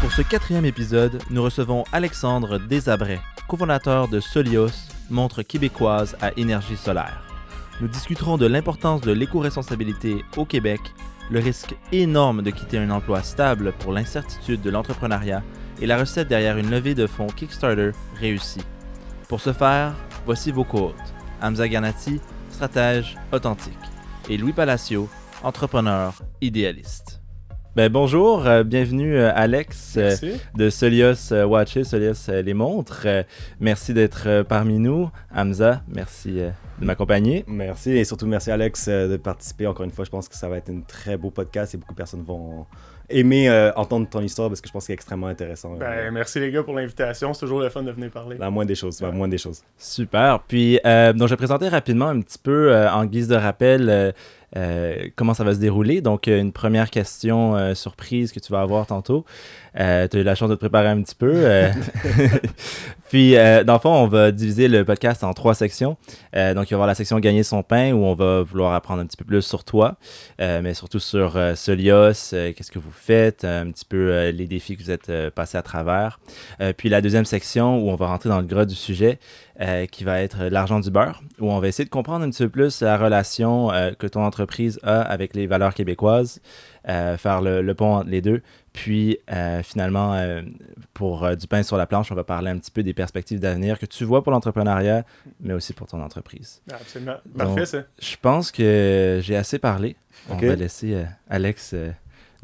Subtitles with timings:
[0.00, 4.70] Pour ce quatrième épisode, nous recevons Alexandre Desabrais, cofondateur de Solios,
[5.10, 7.24] montre québécoise à énergie solaire.
[7.80, 10.80] Nous discuterons de l'importance de l'éco-responsabilité au Québec,
[11.30, 15.42] le risque énorme de quitter un emploi stable pour l'incertitude de l'entrepreneuriat
[15.80, 17.90] et la recette derrière une levée de fonds Kickstarter
[18.20, 18.64] réussie.
[19.28, 20.94] Pour ce faire, voici vos co
[21.42, 22.20] Hamza Ganati,
[22.52, 23.72] stratège authentique,
[24.28, 25.08] et Louis Palacio,
[25.42, 27.17] entrepreneur idéaliste.
[27.76, 30.10] Ben, bonjour, euh, bienvenue euh, Alex euh,
[30.56, 33.06] de Solios Watches, Solios Les Montres.
[33.60, 35.10] merci d'être parmi nous.
[35.32, 36.40] Hamza, merci
[36.80, 37.44] de m'accompagner.
[37.46, 39.66] Merci et surtout merci Alex de participer.
[39.66, 41.92] Encore une fois, je pense que ça va être un très beau podcast et beaucoup
[41.92, 42.66] de personnes vont
[43.10, 45.76] aimer entendre ton histoire parce que je pense que c'est extrêmement intéressant.
[45.76, 47.32] Ben, merci les gars pour l'invitation.
[47.32, 48.36] C'est toujours le fun de venir parler.
[48.38, 49.00] La moindre des choses.
[49.00, 49.62] La moindre des choses.
[49.76, 50.40] Super.
[50.48, 54.12] Puis, donc, je vais présenter rapidement un petit peu en guise de rappel euh,
[55.16, 56.00] comment ça va se dérouler?
[56.00, 59.24] Donc, euh, une première question euh, surprise que tu vas avoir tantôt.
[59.74, 61.44] Tu as eu la chance de te préparer un petit peu.
[63.08, 65.96] Puis, dans le fond, on va diviser le podcast en trois sections.
[66.34, 69.00] donc, il va y avoir la section Gagner son pain où on va vouloir apprendre
[69.00, 69.96] un petit peu plus sur toi,
[70.38, 74.90] mais surtout sur Solios, qu'est-ce que vous faites, un petit peu les défis que vous
[74.90, 76.20] êtes passés à travers.
[76.76, 79.18] puis, la deuxième section où on va rentrer dans le gras du sujet.
[79.60, 82.44] Euh, qui va être l'argent du beurre, où on va essayer de comprendre un petit
[82.44, 86.40] peu plus la relation euh, que ton entreprise a avec les valeurs québécoises,
[86.88, 88.40] euh, faire le, pont entre les deux.
[88.72, 89.18] Puis
[89.62, 90.42] finalement,
[90.94, 93.78] pour du pain sur la planche, on va parler un petit peu des perspectives d'avenir
[93.78, 95.04] que tu vois pour l'entrepreneuriat,
[95.40, 96.62] mais aussi pour ton entreprise.
[96.70, 97.16] Absolument.
[97.36, 97.84] Parfait, ça.
[98.00, 99.96] Je pense que j'ai assez parlé.
[100.28, 101.74] On va laisser Alex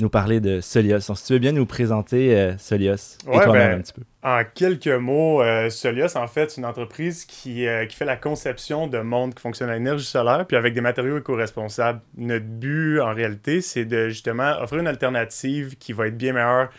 [0.01, 1.01] nous parler de Solios.
[1.01, 4.03] si tu veux bien nous présenter euh, Solios et toi-même ben, un petit peu.
[4.25, 8.17] En quelques mots, euh, Solios, en fait, c'est une entreprise qui, euh, qui fait la
[8.17, 12.01] conception de montres qui fonctionnent à l'énergie solaire puis avec des matériaux éco-responsables.
[12.17, 16.71] Notre but, en réalité, c'est de justement offrir une alternative qui va être bien meilleure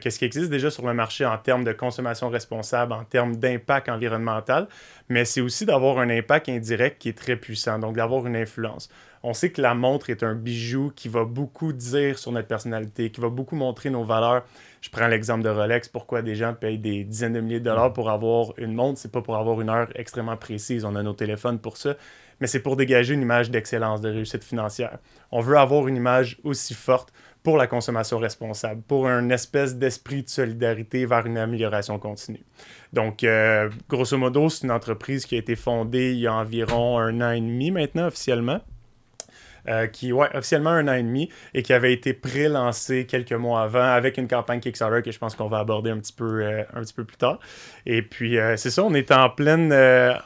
[0.00, 3.36] que ce qui existe déjà sur le marché en termes de consommation responsable, en termes
[3.36, 4.66] d'impact environnemental,
[5.08, 8.88] mais c'est aussi d'avoir un impact indirect qui est très puissant, donc d'avoir une influence
[9.22, 13.10] on sait que la montre est un bijou qui va beaucoup dire sur notre personnalité,
[13.10, 14.44] qui va beaucoup montrer nos valeurs.
[14.80, 15.88] Je prends l'exemple de Rolex.
[15.88, 19.00] Pourquoi des gens payent des dizaines de milliers de dollars pour avoir une montre?
[19.00, 20.84] C'est pas pour avoir une heure extrêmement précise.
[20.84, 21.96] On a nos téléphones pour ça.
[22.40, 24.98] Mais c'est pour dégager une image d'excellence, de réussite financière.
[25.32, 27.12] On veut avoir une image aussi forte
[27.42, 32.44] pour la consommation responsable, pour un espèce d'esprit de solidarité vers une amélioration continue.
[32.92, 36.98] Donc, euh, grosso modo, c'est une entreprise qui a été fondée il y a environ
[36.98, 38.60] un an et demi maintenant officiellement.
[39.68, 43.62] Euh, qui, ouais, officiellement un an et demi, et qui avait été pré-lancé quelques mois
[43.62, 46.62] avant avec une campagne Kickstarter que je pense qu'on va aborder un petit peu, euh,
[46.74, 47.38] un petit peu plus tard.
[47.84, 49.74] Et puis, euh, c'est ça, on est en pleine,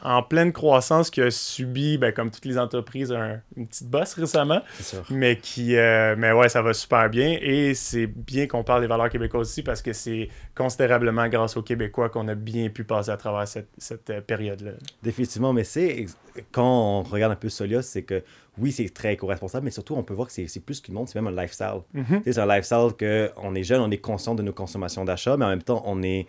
[0.05, 3.13] en pleine croissance qui a subi, ben, comme toutes les entreprises,
[3.57, 4.63] une petite bosse récemment.
[5.11, 7.37] Mais qui, mais ouais, ça va super bien.
[7.41, 11.63] Et c'est bien qu'on parle des valeurs québécoises aussi parce que c'est considérablement grâce aux
[11.63, 14.73] Québécois qu'on a bien pu passer à travers cette, cette période-là.
[15.03, 16.07] Définitivement, mais c'est
[16.51, 18.23] quand on regarde un peu Solios, c'est que
[18.59, 21.21] oui, c'est très éco-responsable, mais surtout, on peut voir que c'est plus qu'une montre, c'est
[21.21, 21.81] même un lifestyle.
[21.95, 22.23] Mhm.
[22.25, 25.49] C'est un lifestyle qu'on est jeune, on est conscient de nos consommations d'achat, mais en
[25.49, 26.27] même temps, on est,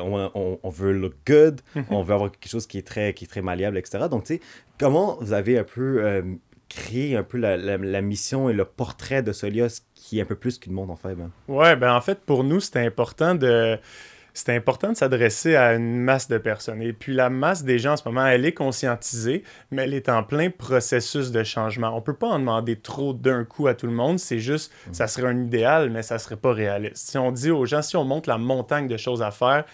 [0.00, 1.84] on, on, veut look good, mhm.
[1.90, 4.06] on veut avoir quelque chose qui est très, qui est très malléable, etc.
[4.10, 4.40] Donc, tu sais,
[4.78, 6.22] comment vous avez un peu euh,
[6.68, 10.36] créé un peu la, la, mission et le portrait de Solios qui est un peu
[10.36, 11.14] plus qu'une montre, en fait?
[11.14, 11.30] Ben?
[11.46, 13.78] Ouais, ben en fait, pour nous, c'était important de
[14.34, 16.82] c'est important de s'adresser à une masse de personnes.
[16.82, 20.08] Et puis la masse des gens en ce moment, elle est conscientisée, mais elle est
[20.08, 21.90] en plein processus de changement.
[21.92, 24.18] On ne peut pas en demander trop d'un coup à tout le monde.
[24.18, 24.94] C'est juste, mm.
[24.94, 26.96] ça serait un idéal, mais ça ne serait pas réaliste.
[26.96, 29.64] Si on dit aux gens, si on monte la montagne de choses à faire,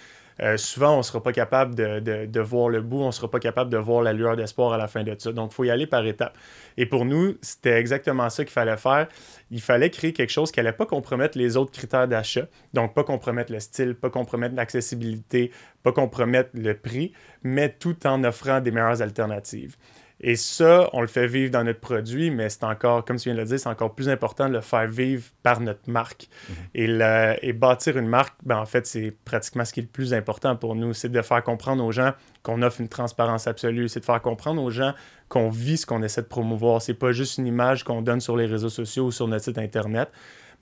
[0.41, 3.41] euh, souvent, on ne sera pas capable de, voir le bout, on ne sera pas
[3.41, 5.33] capable de voir la lueur d'espoir à la fin de ça.
[5.33, 6.37] Donc, il faut y aller par étapes.
[6.77, 9.09] Et pour nous, c'était exactement ça qu'il fallait faire.
[9.51, 12.47] Il fallait créer quelque chose qui n'allait pas compromettre les autres critères d'achat.
[12.73, 15.51] Donc, pas compromettre le style, pas compromettre l'accessibilité,
[15.83, 17.13] pas compromettre le prix,
[17.43, 19.77] mais tout en offrant des meilleures alternatives.
[20.21, 23.35] Et ça, on le fait vivre dans notre produit, mais c'est encore, comme tu viens
[23.35, 26.29] de le dire, c'est encore plus important de le faire vivre par notre marque.
[26.49, 26.55] Mhm.
[26.75, 30.13] et, et, bâtir une marque, ben, en fait, c'est pratiquement ce qui est le plus
[30.15, 30.93] important pour nous.
[30.93, 33.89] C'est de faire comprendre aux gens qu'on offre une transparence absolue.
[33.89, 34.93] C'est de faire comprendre aux gens
[35.29, 36.83] qu'on vit ce qu'on essaie de promouvoir.
[36.83, 39.59] C'est pas juste une image qu'on donne sur les réseaux sociaux ou sur notre site
[39.59, 40.11] Internet,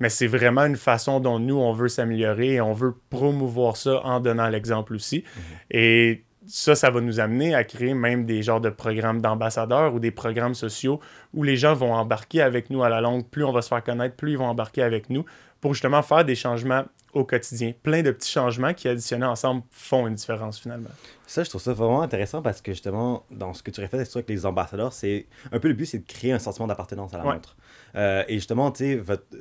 [0.00, 4.04] mais c'est vraiment une façon dont nous, on veut s'améliorer et on veut promouvoir ça
[4.04, 5.24] en donnant l'exemple aussi.
[5.24, 5.42] Mhm.
[5.70, 9.98] Et ça, ça va nous amener à créer même des genres de programmes d'ambassadeurs ou
[9.98, 11.00] des programmes sociaux
[11.34, 13.26] où les gens vont embarquer avec nous à la longue.
[13.26, 15.24] Plus on va se faire connaître, plus ils vont embarquer avec nous
[15.60, 17.72] pour justement faire des changements au quotidien.
[17.82, 20.90] Plein de petits changements qui, additionnés ensemble, font une différence finalement.
[21.26, 24.28] Ça, je trouve ça vraiment intéressant parce que justement, dans ce que tu refais avec
[24.28, 27.24] les ambassadeurs, c'est un peu le but, c'est de créer un sentiment d'appartenance à la
[27.24, 27.56] montre.
[27.94, 28.72] Euh, et justement,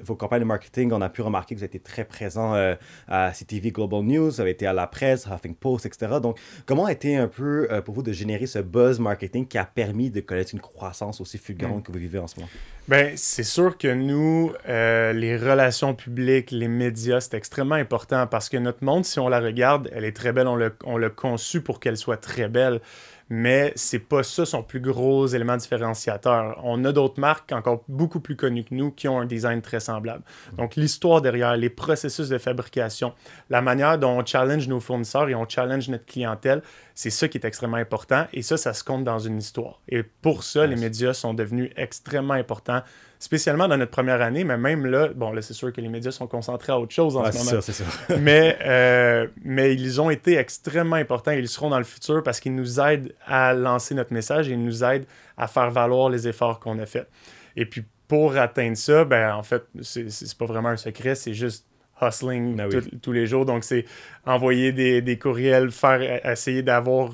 [0.01, 2.75] vos campagnes de marketing, on a pu remarquer que vous avez été très présent euh,
[3.07, 6.19] à CTV Global News, vous avez été à la presse, Huffing Post, etc.
[6.21, 9.57] Donc, comment a été un peu euh, pour vous de générer ce buzz marketing qui
[9.57, 11.83] a permis de connaître une croissance aussi fulgurante mm.
[11.83, 12.49] que vous vivez en ce moment?
[12.87, 18.57] Ben, c'est sûr que nous, les relations publiques, les médias, c'est extrêmement important parce que
[18.57, 21.97] notre monde, si on la regarde, elle est très belle, on l'a conçue pour qu'elle
[21.97, 22.81] soit très belle
[23.29, 26.59] mais c'est pas ça son plus gros élément différenciateur.
[26.63, 29.79] On a d'autres marques encore beaucoup plus connues que nous qui ont un design très
[29.79, 30.23] semblable.
[30.57, 33.13] Donc l'histoire derrière, les processus de fabrication,
[33.49, 36.61] la manière dont on challenge nos fournisseurs et on challenge notre clientèle,
[36.93, 39.81] c'est ça qui est extrêmement important et ça, ça se compte dans une histoire.
[39.89, 42.81] Et pour ça, les médias sont devenus extrêmement importants
[43.19, 46.11] spécialement dans notre première année, mais même là, bon, là, c'est sûr que les médias
[46.11, 47.61] sont concentrés à autre chose en ce moment.
[47.61, 47.83] Ça, ça.
[48.19, 52.39] mais, euh, mais ils ont été extrêmement importants et ils seront dans le futur parce
[52.39, 55.05] qu'ils nous aident à lancer notre message et ils nous aident
[55.37, 57.07] à faire valoir les efforts qu'on a faits.
[57.55, 61.65] Et puis, pour atteindre ça, ben, en fait, c'est pas vraiment un secret, c'est juste
[62.01, 62.69] hustling ben
[63.01, 63.45] tous les jours.
[63.45, 63.85] Donc, c'est
[64.25, 67.11] envoyer des, des, courriels, faire essayer d'avoir.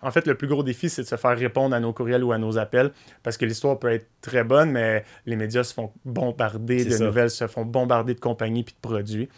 [0.00, 2.32] En fait, le plus gros défi, c'est de se faire répondre à nos courriels ou
[2.32, 2.92] à nos appels
[3.22, 7.30] parce que l'histoire peut être très bonne, mais les médias se font bombarder de nouvelles,
[7.30, 9.28] se font bombarder de compagnies puis de produits.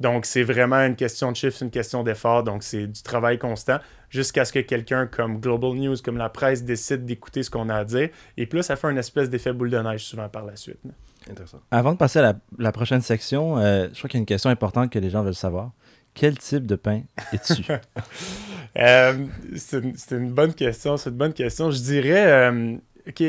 [0.00, 2.42] Donc, c'est vraiment une question de chiffres, une question d'effort.
[2.42, 3.78] Donc, c'est du travail constant
[4.10, 7.76] jusqu'à ce que quelqu'un comme Global News, comme la presse, décide d'écouter ce qu'on a
[7.76, 8.08] à dire.
[8.36, 10.78] Et puis là, ça fait une espèce d'effet boule de neige souvent par la suite.
[11.30, 11.60] Intéressant.
[11.70, 14.50] Avant de passer à la, prochaine section, euh, je crois qu'il y a une question
[14.50, 15.70] importante que les gens veulent savoir.
[16.12, 17.62] Quel type de pain es-tu?
[18.76, 20.96] Euh, c'est une, bonne question.
[20.96, 21.70] C'est une bonne question.
[21.70, 22.74] Je dirais, euh,
[23.06, 23.22] OK,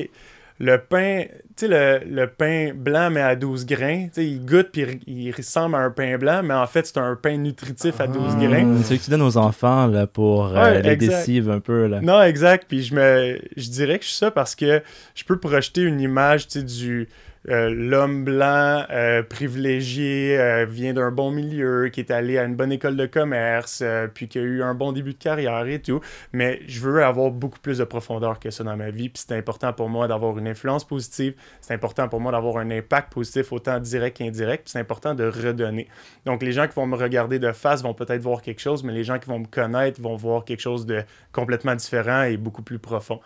[0.57, 1.25] le pain,
[1.55, 4.99] tu sais, le, le, pain blanc, mais à 12 grains, tu sais, il goûte puis
[5.05, 8.23] il ressemble à un pain blanc, mais en fait, c'est un pain nutritif à 12
[8.25, 8.43] ah.
[8.43, 8.77] grains.
[8.77, 10.51] C'est ce que tu donnes aux enfants là, pour
[10.81, 11.85] les décives un peu.
[11.85, 12.01] Là.
[12.01, 12.65] Non, exact.
[12.67, 14.81] Puis je, me, je dirais que je suis ça parce que
[15.13, 17.07] je peux projeter une image, tu sais, du
[17.49, 22.55] euh, l'homme blanc euh, privilégié euh, vient d'un bon milieu, qui est allé à une
[22.55, 23.83] bonne école de commerce,
[24.13, 26.01] puis qui a eu un bon début de carrière et tout.
[26.33, 29.09] Mais je veux avoir beaucoup plus de profondeur que ça dans ma vie.
[29.09, 31.35] Puis c'est important pour moi d'avoir une influence positive.
[31.61, 34.63] C'est important pour moi d'avoir un impact positif autant direct qu'indirect.
[34.63, 35.87] Puis c'est important de redonner.
[36.25, 38.93] Donc les gens qui vont me regarder de face vont peut-être voir quelque chose, mais
[38.93, 42.63] les gens qui vont me connaître vont voir quelque chose de complètement différent et beaucoup
[42.63, 43.19] plus profond.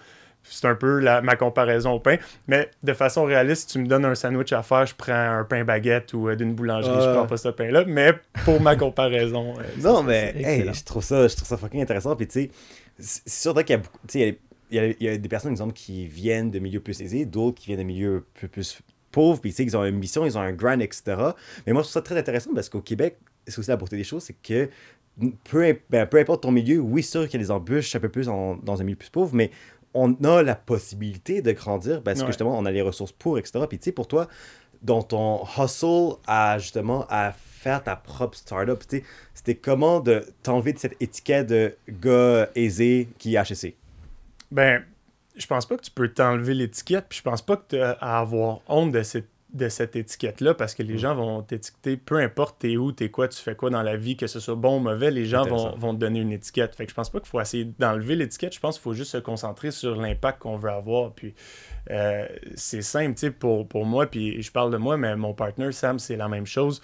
[0.43, 2.17] C'est un peu ma comparaison au pain.
[2.47, 5.43] Mais de façon réaliste, si tu me donnes un sandwich à faire, je prends un
[5.43, 6.95] pain baguette ou euh, d'une boulangerie.
[6.95, 7.83] Je Je prends pas ce pain-là.
[7.85, 8.13] Mais
[8.45, 9.53] pour ma comparaison.
[9.59, 10.33] Euh, non, mais
[10.73, 12.15] je, trouve ça, je trouve ça fucking intéressant.
[12.15, 12.51] Puis tu sais,
[12.97, 13.99] c'est sûr qu'il y a beaucoup.
[14.71, 17.79] Il y, a, des personnes, exemple, qui viennent de milieux plus aisés, d'autres qui viennent
[17.79, 18.79] de milieux plus, plus
[19.11, 21.03] pauvres, puis tu sais, ils ont une mission, ils ont un grand, etc.
[21.65, 24.03] Mais moi, je trouve ça très intéressant parce qu'au Québec, c'est aussi la beauté des
[24.03, 24.69] choses, c'est que
[25.43, 28.09] peu, ben, peu, importe ton milieu, oui, sûr qu'il y a des embûches un peu
[28.09, 29.49] plus dans un milieu plus pauvre, mais
[29.93, 33.65] on a la possibilité de grandir parce que justement, on a les ressources pour, etc.
[33.67, 34.27] Puis tu sais, pour toi,
[34.81, 38.83] dans ton hustle à justement à faire ta propre startup,
[39.33, 43.75] c'était comment de t'enlever de cette étiquette de gars aisé qui est HSC?
[44.51, 44.83] Ben,
[45.35, 47.91] je pense pas que tu peux t'enlever l'étiquette, puis je pense pas que tu as
[47.91, 50.99] à avoir honte de cette de cette étiquette-là parce que les mm.
[50.99, 54.15] gens vont t'étiqueter, peu importe t'es où, t'es quoi, tu fais quoi dans la vie,
[54.15, 56.75] que ce soit bon ou mauvais, les gens vont, vont, te donner une étiquette.
[56.75, 59.11] Fait que je pense pas qu'il faut essayer d'enlever l'étiquette, je pense qu'il faut juste
[59.11, 61.13] se concentrer sur l'impact qu'on veut avoir.
[61.13, 61.33] Puis
[61.89, 65.33] euh, c'est simple, tu sais, pour, pour moi, puis je parle de moi, mais mon
[65.33, 66.81] partner Sam, c'est la même chose.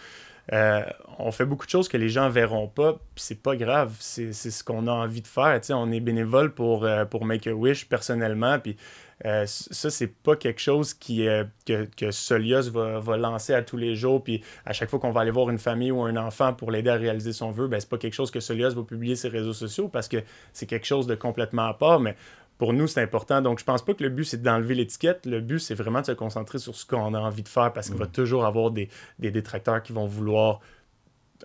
[0.54, 0.84] Euh,
[1.18, 4.32] on fait beaucoup de choses que les gens verront pas, puis c'est pas grave, c'est
[4.34, 5.60] ce qu'on a envie de faire.
[5.62, 8.78] Tu sais, on est bénévole pour, euh, pour Make a Wish personnellement, puis
[9.24, 13.62] euh, ça, c'est pas quelque chose qui, euh, que, que Solios va, va, lancer à
[13.62, 14.22] tous les jours.
[14.22, 16.90] Puis à chaque fois qu'on va aller voir une famille ou un enfant pour l'aider
[16.90, 19.38] à réaliser son vœu, ben, c'est pas quelque chose que Solios va publier sur ses
[19.38, 20.18] réseaux sociaux parce que
[20.52, 22.02] c'est quelque chose de complètement à part.
[22.02, 22.16] Mais
[22.58, 23.42] pour nous, c'est important.
[23.42, 25.26] Donc, je pense pas que le but, c'est d'enlever l'étiquette.
[25.26, 27.88] Le but, c'est vraiment de se concentrer sur ce qu'on a envie de faire parce
[27.88, 28.12] qu'il va mm.
[28.12, 30.60] toujours avoir des, des, détracteurs qui vont vouloir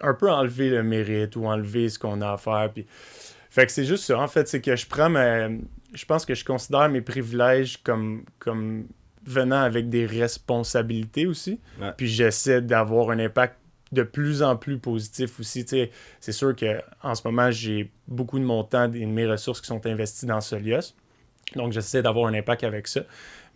[0.03, 2.71] un peu enlever le mérite ou enlever ce qu'on a à faire.
[2.73, 2.87] Puis...
[3.51, 4.19] Fait que c'est juste ça.
[4.19, 5.49] En fait, c'est que je prends ma,
[5.93, 8.87] je pense que je considère mes privilèges comme, comme
[9.25, 11.61] venant avec des responsabilités aussi.
[11.97, 13.57] Puis j'essaie d'avoir un impact
[13.93, 15.67] de plus en plus positif aussi.
[16.21, 19.67] C'est sûr qu'en ce moment, j'ai beaucoup de mon temps et de mes ressources qui
[19.67, 20.95] sont investies dans Solios.
[21.57, 23.01] Donc, j'essaie d'avoir un impact avec ça.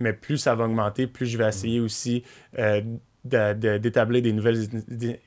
[0.00, 2.24] Mais plus ça va augmenter, plus je vais essayer aussi
[2.58, 2.82] euh,
[3.24, 4.66] d'établir des nouvelles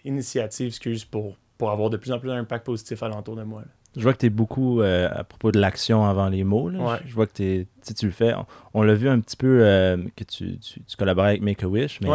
[0.03, 3.63] initiatives excuse, pour, pour avoir de plus en plus d'impact positif alentour de moi.
[3.95, 6.69] Je vois que tu es beaucoup euh, à propos de l'action avant les mots.
[6.71, 8.33] Je, vois que es, tu le fais.
[8.73, 12.09] On, l'a vu un petit peu euh, que tu, tu, collaborais avec Make-A-Wish, mais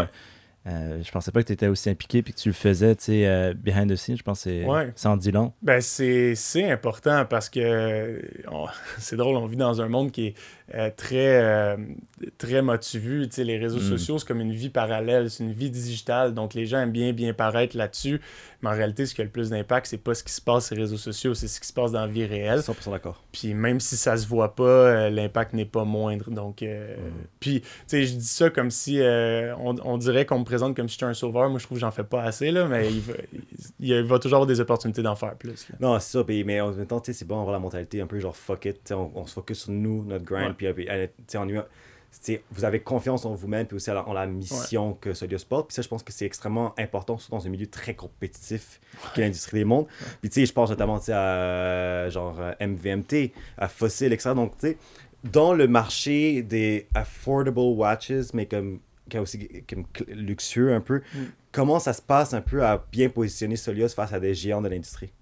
[0.69, 3.05] euh, je pensais pas que tu étais aussi impliqué et que tu le faisais, tu
[3.05, 4.17] sais, euh, behind the scenes.
[4.17, 4.65] Je pense que
[4.95, 5.53] c'est en dit long.
[5.61, 8.23] Ben, c'est important parce que
[8.99, 10.35] c'est drôle, on vit dans un monde qui est
[10.75, 11.77] euh, très,
[12.39, 13.29] très motivé.
[13.29, 13.99] Tu sais, les réseaux mm.
[13.99, 16.35] sociaux, c'est comme une vie parallèle, c'est une vie digitale.
[16.35, 18.21] Donc, les gens aiment bien, bien paraître là-dessus.
[18.63, 20.67] Mais en réalité, ce qui a le plus d'impact, c'est pas ce qui se passe
[20.67, 22.61] sur les réseaux sociaux, c'est ce qui se passe dans la vie réelle.
[22.61, 23.23] 100% d'accord.
[23.33, 26.31] Puis même si ça se voit pas, l'impact n'est pas moindre.
[26.31, 26.67] Donc, mm.
[27.41, 30.89] puis, tu sais, je dis ça comme si on, on dirait qu'on me présente comme
[30.89, 31.51] si j'étais un sauveur.
[31.51, 33.15] Moi, je trouve que j'en fais pas assez, là, mais il va,
[33.81, 35.67] il, va toujours avoir des opportunités d'en faire plus.
[35.81, 36.25] Non, c'est ça.
[36.29, 38.93] mais en même temps, c'est bon d'avoir la mentalité un peu genre fuck it.
[38.93, 40.55] On, se focus sur nous, notre grind.
[40.75, 40.89] Puis,
[41.35, 41.47] on
[42.51, 45.69] vous avez confiance en vous-même puis aussi en la mission que ce lieu porte.
[45.69, 48.81] Puis ça, je pense que c'est extrêmement important, surtout dans un milieu très compétitif
[49.15, 49.87] qui est l'industrie des mondes.
[50.21, 54.33] Puis tu sais, je pense notamment à genre MVMT, à Fossil, etc.
[54.35, 54.79] Donc tu sais,
[55.25, 58.81] dans le marché des affordable watches, mais comme
[59.21, 61.03] aussi comme luxueux un peu.
[61.15, 61.19] Mm.
[61.51, 64.69] Comment ça se passe un peu à bien positionner Solios face à des géants de
[64.69, 65.13] l'industrie?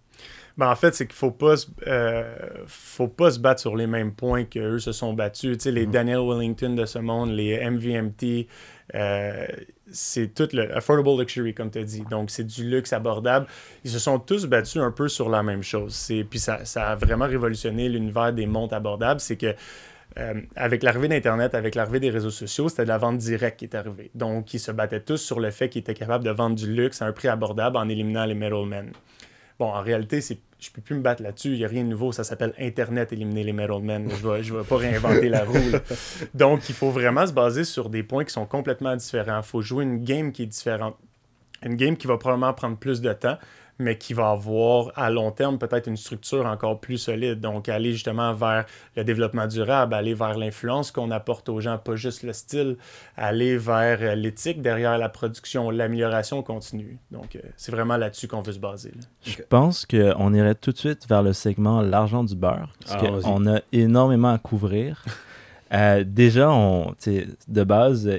[0.57, 1.55] Ben en fait, c'est qu'il ne faut, pas,
[1.87, 2.35] euh,
[2.67, 5.59] faut pas se battre sur les mêmes points qu'eux se sont battus.
[5.59, 5.91] Tu sais, les mm-hmm.
[5.91, 8.47] Daniel Wellington de ce monde, les MVMT,
[8.95, 9.47] euh,
[9.91, 12.03] c'est tout le affordable luxury, comme tu as dit.
[12.11, 13.47] Donc, c'est du luxe abordable.
[13.85, 16.13] Ils se sont tous battus un peu sur la même chose.
[16.29, 19.21] Puis ça, ça a vraiment révolutionné l'univers des montres abordables.
[19.21, 19.55] C'est que
[20.19, 23.65] euh, avec l'arrivée d'Internet, avec l'arrivée des réseaux sociaux, c'était de la vente directe qui
[23.67, 24.11] est arrivée.
[24.15, 27.01] Donc, ils se battaient tous sur le fait qu'ils étaient capables de vendre du luxe
[27.03, 28.93] à un prix abordable en éliminant les middlemen.
[29.61, 31.53] Bon, en réalité, c'est je peux plus me battre là-dessus.
[31.53, 32.13] Il n'y a rien de nouveau.
[32.13, 34.09] Ça s'appelle Internet, éliminer les middlemen.
[34.11, 35.59] Je ne vais, je vais pas réinventer la roue.
[36.35, 39.39] Donc, il faut vraiment se baser sur des points qui sont complètement différents.
[39.39, 40.97] Il faut jouer une game qui est différente.
[41.63, 43.37] Une game qui va probablement prendre plus de temps,
[43.81, 47.41] mais qui va avoir à long terme peut-être une structure encore plus solide.
[47.41, 51.97] Donc, aller justement vers le développement durable, aller vers l'influence qu'on apporte aux gens, pas
[51.97, 52.77] juste le style,
[53.17, 56.99] aller vers euh, l'éthique derrière la production, l'amélioration continue.
[57.11, 58.93] Donc, euh, c'est vraiment là-dessus qu'on veut se baser.
[59.23, 63.21] Je pense qu'on irait tout de suite vers le segment l'argent du beurre, parce ah,
[63.23, 65.03] qu'on a énormément à couvrir.
[65.73, 66.95] Euh, déjà, on,
[67.49, 68.11] de base,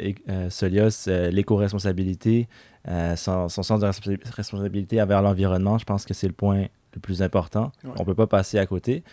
[0.49, 2.47] Solios, l'éco-responsabilité,
[2.87, 7.21] euh, son, sens de responsabilité envers l'environnement, je pense que c'est le point le plus
[7.21, 7.71] important.
[7.83, 9.03] On ne peut pas passer à côté.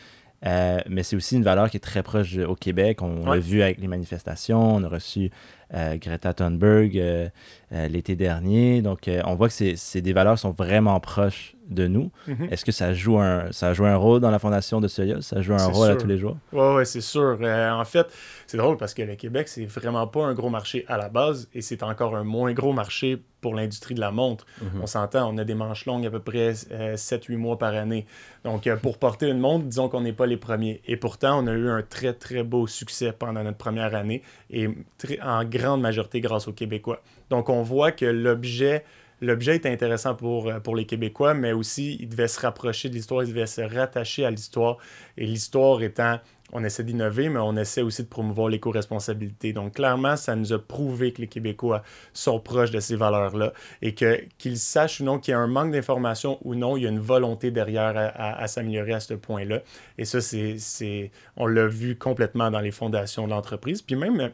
[0.46, 3.02] Euh, mais c'est aussi une valeur qui est très proche au Québec.
[3.02, 4.76] On l'a vu avec les manifestations.
[4.76, 5.30] On a reçu
[5.74, 7.30] euh, Greta Thunberg
[7.72, 8.80] l'été dernier.
[8.80, 12.10] Donc, on voit que c'est des valeurs qui sont vraiment proches de nous.
[12.26, 12.48] Mhm.
[12.50, 15.20] Est-ce que ça joue, un, ça joue un rôle dans la fondation de Soya?
[15.20, 16.36] Ça joue un rôle à tous les jours?
[16.52, 17.38] Oui, ouais, c'est sûr.
[17.42, 18.06] En fait,
[18.48, 21.50] c'est drôle parce que le Québec, c'est vraiment pas un gros marché à la base
[21.52, 24.46] et c'est encore un moins gros marché pour l'industrie de la montre.
[24.62, 24.80] Mhm.
[24.82, 28.06] On s'entend, on a des manches longues à peu près 7-8 euh, mois par année.
[28.44, 30.80] Donc, euh, pour porter une montre, disons qu'on n'est pas les premiers.
[30.86, 34.70] Et pourtant, on a eu un très, très beau succès pendant notre première année et
[35.22, 37.02] en grande majorité grâce aux Québécois.
[37.28, 38.82] Donc, on voit que l'objet
[39.20, 42.94] l'objet est intéressant pour, euh, pour les Québécois, mais aussi il devait se rapprocher de
[42.94, 44.78] l'histoire, il devait se rattacher à l'histoire.
[45.16, 46.20] Et l'histoire étant,
[46.52, 49.52] on essaie d'innover, mais on essaie aussi de promouvoir l'éco-responsabilité.
[49.52, 53.52] Donc clairement, ça nous a prouvé que les Québécois sont proches de ces valeurs-là
[53.82, 56.86] et qu'ils sachent ou non qu'il y a un manque d'information ou non, il y
[56.86, 59.60] a une volonté derrière à, à s'améliorer à ce point-là.
[59.98, 63.82] Et ça, c'est, on l'a vu complètement dans les fondations de l'entreprise.
[63.82, 64.30] Puis même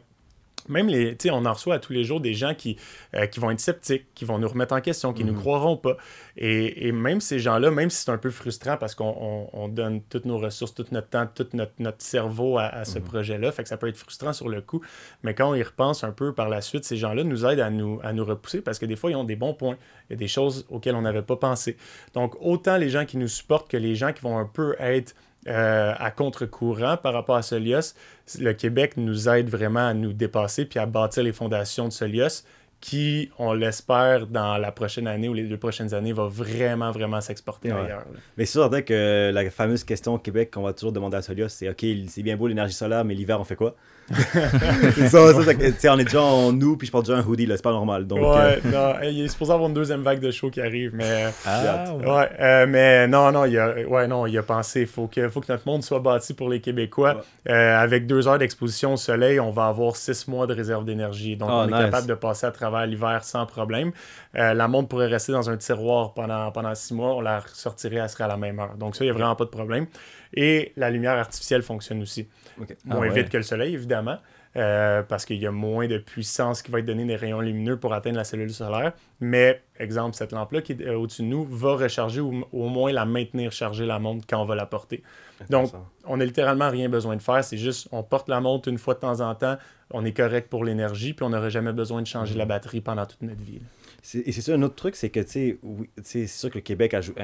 [0.67, 2.77] même les, on en reçoit à tous les jours des gens qui,
[3.15, 5.41] euh, qui vont être sceptiques, qui vont nous remettre en question, qui ne nous mhm.
[5.41, 5.97] croiront pas.
[6.37, 10.37] Et, même ces gens-là, même si c'est un peu frustrant parce qu'on donne toutes nos
[10.37, 13.05] ressources, tout notre temps, tout notre, notre cerveau à, ce mhm.
[13.05, 14.81] projet-là, fait que ça peut être frustrant sur le coup.
[15.23, 17.69] Mais quand on y repense un peu par la suite, ces gens-là nous aident à
[17.69, 19.77] nous, à nous repousser parce que des fois, ils ont des bons points.
[20.09, 21.77] Il y a des choses auxquelles on n'avait pas pensé.
[22.13, 25.15] Donc, autant les gens qui nous supportent que les gens qui vont un peu être
[25.47, 27.93] euh, à contre-courant par rapport à Solios.
[28.39, 32.43] Le Québec nous aide vraiment à nous dépasser puis à bâtir les fondations de Solios
[32.81, 37.19] qui, on l'espère, dans la prochaine année ou les deux prochaines années, va vraiment, vraiment
[37.19, 38.05] s'exporter ailleurs.
[38.37, 41.49] Mais c'est sûr que la fameuse question au Québec qu'on va toujours demander à Solios,
[41.49, 43.75] c'est OK, c'est bien beau l'énergie solaire, mais l'hiver, on fait quoi?
[44.13, 47.63] Ça, ça, on est déjà en nous, puis je porte déjà un hoodie, là, c'est
[47.63, 48.05] pas normal.
[48.05, 48.71] Donc, ouais, euh.
[48.71, 51.25] non, il est supposé avoir une deuxième vague de show qui arrive, mais.
[51.45, 55.07] Ah, ouais, euh, mais non, non, il a, ouais, non, il a pensé, il faut
[55.07, 57.23] que, faut que notre monde soit bâti pour les Québécois.
[57.49, 61.35] Euh, avec deux heures d'exposition au soleil, on va avoir six mois de réserve d'énergie.
[61.35, 63.91] Donc, ah, on est capable de passer à travers l'hiver sans problème.
[64.33, 68.09] la montre pourrait rester dans un tiroir pendant, pendant six mois, on la sortirait, elle
[68.09, 68.75] serait à la même heure.
[68.77, 69.87] Donc, ça, il n'y a vraiment pas de problème.
[70.35, 72.27] Et la lumière artificielle fonctionne aussi.
[72.85, 74.17] Moins ah vite que le soleil, évidemment.
[74.57, 77.77] euh, parce qu'il y a moins de puissance qui va être donnée des rayons lumineux
[77.77, 78.93] pour atteindre la cellule solaire.
[79.19, 83.05] Mais, exemple, cette lampe-là qui est au-dessus de nous va recharger ou au moins la
[83.05, 85.03] maintenir chargée la montre quand on va la porter.
[85.49, 85.71] Donc,
[86.05, 87.43] on n'a littéralement rien besoin de faire.
[87.43, 89.57] C'est juste, on porte la montre une fois de temps en temps,
[89.91, 92.49] on est correct pour l'énergie, puis on n'aurait jamais besoin de changer la mm.
[92.49, 93.59] batterie pendant toute notre vie.
[94.13, 95.59] Et c'est ça, un autre truc, c'est que, tu sais,
[96.03, 97.15] c'est sûr que le Québec a joué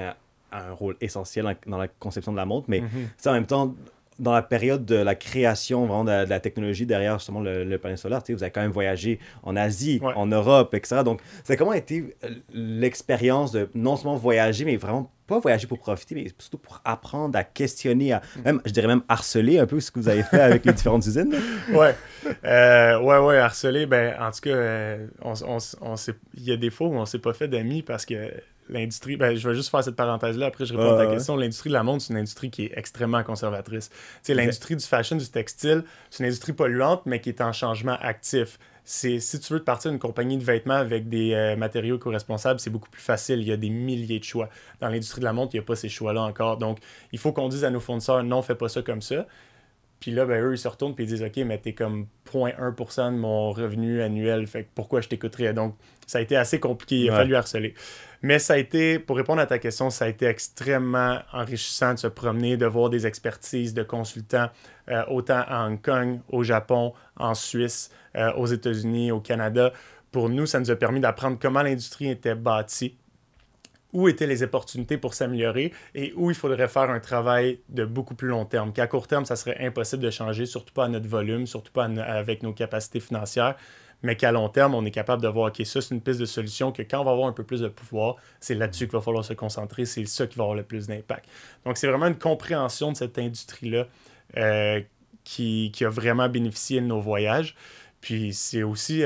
[0.51, 3.29] un, rôle essentiel dans la conception de la montre, mais mm-hmm.
[3.29, 3.73] en même temps,
[4.21, 8.21] dans la période de la création vraiment de, la, technologie derrière justement le, panel solaire,
[8.29, 11.01] vous avez quand même voyagé en Asie, en Europe, etc.
[11.03, 15.65] Donc, ça a comment été euh, l'expérience de non seulement voyager, mais vraiment pas voyager
[15.65, 19.65] pour profiter, mais surtout pour apprendre à questionner, à, même, je dirais même harceler un
[19.65, 21.33] peu ce que vous avez fait avec les différentes usines.
[21.73, 21.95] Ouais.
[22.43, 25.95] Euh, ouais, ouais, harceler, ben, en tout cas, euh, on, on, on
[26.35, 28.31] il y a des fois où on s'est pas fait d'amis parce que
[28.69, 31.35] l'industrie, ben, je vais juste faire cette parenthèse-là, après je réponds à ta question.
[31.35, 33.89] L'industrie de la montre, c'est une industrie qui est extrêmement conservatrice.
[34.23, 37.97] sais l'industrie du fashion, du textile, c'est une industrie polluante, mais qui est en changement
[38.01, 38.57] actif.
[38.83, 42.59] C'est, si tu veux te partir d'une compagnie de vêtements avec des euh, matériaux co-responsables,
[42.59, 43.39] c'est beaucoup plus facile.
[43.39, 44.49] Il y a des milliers de choix.
[44.79, 46.57] Dans l'industrie de la montre, il n'y a pas ces choix-là encore.
[46.57, 46.79] Donc,
[47.11, 49.27] il faut qu'on dise à nos fournisseurs, non, fais pas ça comme ça.
[50.01, 53.13] Puis là, ben, eux, ils se retournent et ils disent, OK, mais t'es comme 0.1%
[53.13, 54.47] de mon revenu annuel.
[54.47, 55.53] Fait que pourquoi je t'écouterais?
[55.53, 55.75] Donc,
[56.07, 56.95] ça a été assez compliqué.
[57.01, 57.75] Il a fallu harceler.
[58.23, 61.99] Mais ça a été, pour répondre à ta question, ça a été extrêmement enrichissant de
[61.99, 64.49] se promener, de voir des expertises de consultants,
[64.89, 69.71] euh, autant à Hong Kong, au Japon, en Suisse, euh, aux États-Unis, au Canada.
[70.11, 72.97] Pour nous, ça nous a permis d'apprendre comment l'industrie était bâtie,
[73.93, 78.15] où étaient les opportunités pour s'améliorer et où il faudrait faire un travail de beaucoup
[78.15, 78.73] plus long terme.
[78.73, 81.85] Qu'à court terme, ça serait impossible de changer, surtout pas à notre volume, surtout pas
[81.85, 83.55] avec nos capacités financières
[84.03, 86.25] mais qu'à long terme, on est capable de voir, OK, ça, c'est une piste de
[86.25, 89.01] solution, que quand on va avoir un peu plus de pouvoir, c'est là-dessus qu'il va
[89.01, 91.25] falloir se concentrer, c'est ça qui va avoir le plus d'impact.
[91.65, 93.87] Donc, c'est vraiment une compréhension de cette industrie-là
[94.37, 94.81] euh,
[95.23, 97.55] qui, a vraiment bénéficié de nos voyages.
[98.01, 99.03] Puis, c'est aussi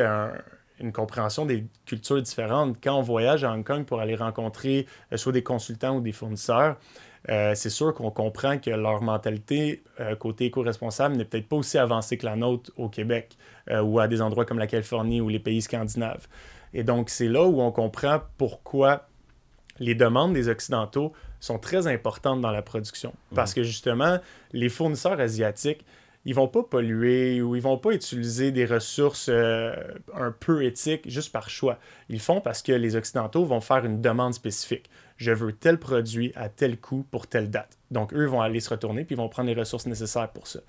[0.80, 2.78] une compréhension des cultures différentes.
[2.84, 6.12] Quand on voyage à Hong Kong pour aller rencontrer euh, soit des consultants ou des
[6.12, 6.78] fournisseurs,
[7.30, 11.78] euh, c'est sûr qu'on comprend que leur mentalité euh, côté éco-responsable n'est peut-être pas aussi
[11.78, 13.36] avancée que la nôtre au Québec
[13.72, 16.28] euh, ou à des endroits comme la Californie ou les pays scandinaves.
[16.74, 19.08] Et donc, c'est là où on comprend pourquoi
[19.80, 23.14] les demandes des Occidentaux sont très importantes dans la production.
[23.34, 24.20] Parce que justement,
[24.52, 25.86] les fournisseurs asiatiques,
[26.26, 31.32] ils vont pas polluer ou ils vont pas utiliser des ressources un peu éthiques juste
[31.32, 31.80] par choix.
[32.10, 36.32] Ils font parce que les Occidentaux vont faire une demande spécifique je veux tel produit
[36.36, 37.78] à tel coût pour telle date.
[37.92, 40.60] Donc, eux vont aller se retourner puis ils vont prendre les ressources nécessaires pour ça.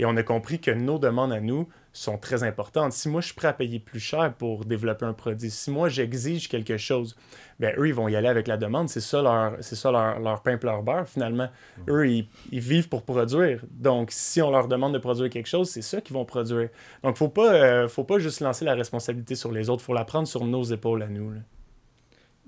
[0.00, 2.94] Et on a compris que nos demandes à nous sont très importantes.
[2.94, 5.90] Si moi, je suis prêt à payer plus cher pour développer un produit, si moi,
[5.90, 7.16] j'exige quelque chose,
[7.58, 8.88] bien, eux, ils vont y aller avec la demande.
[8.88, 11.50] C'est ça leur, c'est ça leur, leur pain leur beurre, finalement.
[11.86, 13.62] Eux, ils, vivent pour produire.
[13.72, 16.70] Donc, si on leur demande de produire quelque chose, c'est ça qu'ils vont produire.
[17.04, 19.82] Donc, il ne faut, pas, euh, faut pas juste lancer la responsabilité sur les autres.
[19.82, 21.34] Il faut la prendre sur nos épaules à nous.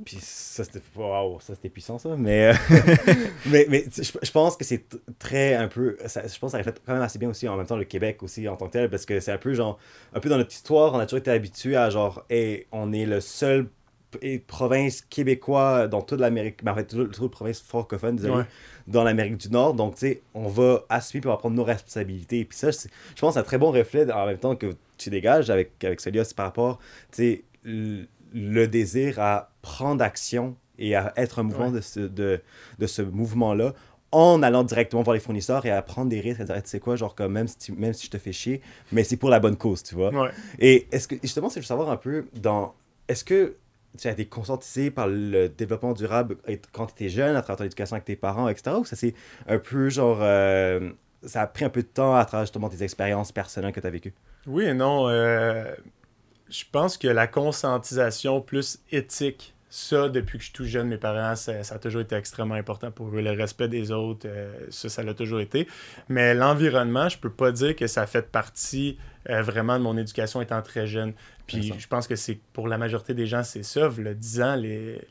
[0.04, 2.16] Puis ça, c'était wow, ça, c'était puissant, ça.
[2.16, 2.54] Mais, euh,
[3.46, 4.84] mais, mais je, pense que c'est
[5.18, 5.96] très un peu.
[6.00, 8.22] je pense que ça reflète quand même assez bien aussi en même temps le Québec
[8.22, 9.78] aussi en tant que tel, parce que c'est un peu genre.
[10.14, 13.06] Un peu dans notre histoire, on a toujours été habitué à genre, hey, on est
[13.06, 13.68] le seul
[14.46, 18.44] province québécois dans toute l'Amérique, mais en fait, toute, toute province francophone, désolé,
[18.86, 19.74] dans l'Amérique du Nord.
[19.74, 22.44] Donc, tu sais, on va assumer pour prendre nos responsabilités.
[22.44, 25.50] Puis ça, je pense, c'est un très bon reflet en même temps que tu dégages
[25.50, 26.78] avec, avec Celia, c'est par rapport,
[27.10, 32.40] tu sais, le désir à prendre action et à être un mouvement de ce, de,
[32.78, 33.74] de ce mouvement-là
[34.10, 36.80] en allant directement voir les fournisseurs et à prendre des risques, à dire, tu sais
[36.80, 38.60] quoi, genre, comme même si, même si je te fais chier,
[38.92, 40.30] mais c'est pour la bonne cause, tu vois.
[40.58, 42.74] Et est-ce que, justement, c'est de savoir un peu dans,
[43.08, 43.56] est-ce que
[43.98, 46.36] tu as été conscientisé par le développement durable
[46.72, 49.14] quand tu étais jeune, à travers ton éducation avec tes parents, etc., ou ça c'est
[49.46, 50.90] un peu genre, euh,
[51.24, 53.86] ça a pris un peu de temps à travers justement tes expériences personnelles que tu
[53.86, 54.14] as vécues?
[54.46, 55.08] Oui et non.
[55.08, 55.74] Euh,
[56.52, 60.98] je pense que la conscientisation plus éthique, ça, depuis que je suis tout jeune, mes
[60.98, 63.22] parents, ça, a toujours été extrêmement important pour eux.
[63.22, 65.66] Le respect des autres, euh, ça, ça l'a toujours été.
[66.10, 68.98] Mais l'environnement, je peux pas dire que ça fait partie
[69.30, 71.14] euh, vraiment de mon éducation étant très jeune.
[71.46, 73.90] Puis je pense que c'est pour la majorité des gens, c'est ça.
[73.96, 74.62] Le 10 ans,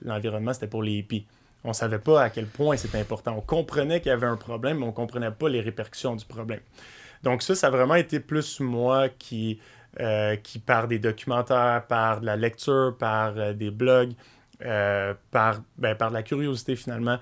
[0.03, 1.25] l'environnement, c'était pour les hippies.
[1.63, 3.35] On savait pas à quel point c'était important.
[3.37, 6.61] On comprenait qu'il y avait un problème, mais on comprenait pas les répercussions du problème.
[7.23, 9.59] Donc ça, ça a vraiment été plus moi qui
[9.99, 14.13] euh, qui par des documentaires, par de la lecture, par euh, des blogs,
[14.63, 17.19] euh, par, ben, par de la curiosité finalement,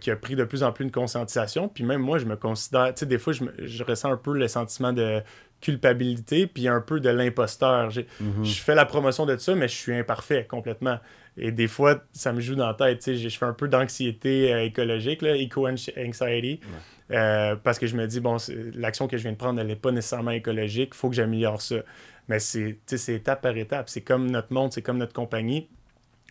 [0.00, 1.68] qui a pris de plus en plus une conscientisation.
[1.68, 4.36] Puis même moi, je me considère, tu sais, des fois, je, je, ressens un peu
[4.36, 5.22] le sentiment de
[5.62, 7.88] culpabilité puis un peu de l'imposteur.
[8.20, 8.44] Mhm.
[8.44, 10.98] Je fais la promotion de ça, mais je suis imparfait complètement.
[11.36, 12.98] Et des fois, ça me joue dans la tête.
[12.98, 16.60] tu sais, Je fais un peu d'anxiété euh, écologique, eco-anxiety.
[17.10, 18.36] euh, parce que je me dis, bon,
[18.74, 20.90] l'action que je viens de prendre, elle n'est pas nécessairement écologique.
[20.94, 21.76] Il faut que j'améliore ça.
[22.28, 23.88] Mais c'est tu sais, c'est étape par étape.
[23.88, 25.68] C'est comme notre monde, c'est comme notre compagnie.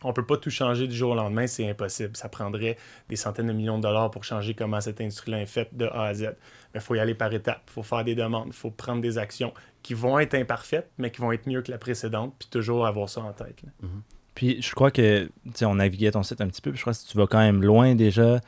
[0.03, 2.15] On peut pas tout changer du jour au lendemain, c'est impossible.
[2.15, 2.75] Ça prendrait
[3.07, 6.05] des centaines de millions de dollars pour changer comment cette industrie-là est faite de A
[6.05, 6.21] à Z.
[6.73, 8.99] Mais il faut y aller par étapes, il faut faire des demandes, il faut prendre
[9.01, 12.47] des actions qui vont être imparfaites, mais qui vont être mieux que la précédente, puis
[12.49, 13.61] toujours avoir ça en tête.
[13.63, 13.69] là.
[14.35, 16.83] Puis je crois que, tu sais, on naviguait ton site un petit peu, puis je
[16.83, 18.39] crois que tu vas quand même loin déjà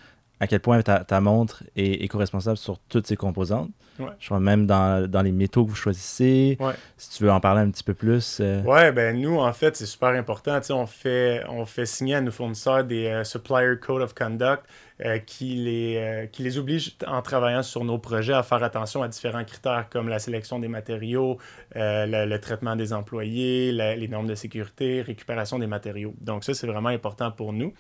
[0.44, 3.70] à quel point ta, ta montre est éco-responsable sur toutes ses composantes.
[4.00, 4.08] Ouais.
[4.20, 6.58] Je crois même dans, dans les métaux que vous choisissez.
[6.60, 6.74] Ouais.
[6.98, 8.40] Si tu veux en parler un petit peu plus.
[8.42, 10.60] euh, Ouais, ben nous, en fait, c'est super important.
[10.60, 14.14] Tu sais, on fait, on fait signer à nos fournisseurs des euh, Supplier Code of
[14.16, 14.64] Conduct
[15.06, 19.04] euh, qui, les, euh, qui les obligent, en travaillant sur nos projets, à faire attention
[19.04, 21.38] à différents critères comme la sélection des matériaux,
[21.76, 26.16] euh, le, le traitement des employés, la- les normes de sécurité, récupération des matériaux.
[26.20, 27.74] Donc ça, c'est vraiment important pour nous.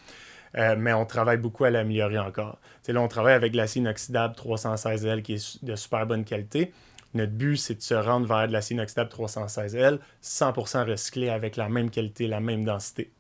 [0.56, 2.60] Euh, mais on travaille beaucoup à l'améliorer encore.
[2.88, 6.72] Là, on travaille avec l'acier inoxydable 316L qui est de super bonne qualité.
[7.14, 11.70] Notre but, c'est de se rendre vers de l'acier inoxydable 316L 100% recyclé avec la
[11.70, 13.12] même qualité, la même densité.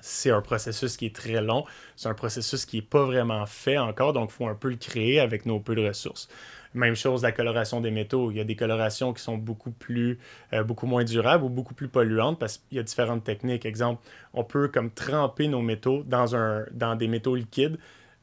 [0.00, 1.64] C'est un processus qui est très long.
[1.96, 4.76] C'est un processus qui n'est pas vraiment fait encore, donc il faut un peu le
[4.76, 6.28] créer avec nos peu de ressources.
[6.76, 8.30] Même chose, la coloration des métaux.
[8.30, 10.18] Il y a des colorations qui sont beaucoup plus,
[10.52, 13.64] euh, beaucoup moins durables ou beaucoup plus polluantes parce qu'il y a différentes techniques.
[13.64, 14.02] Exemple,
[14.34, 17.78] on peut comme tremper nos métaux dans, des métaux liquides,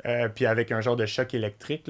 [0.05, 1.89] euh, puis avec un genre de choc électrique,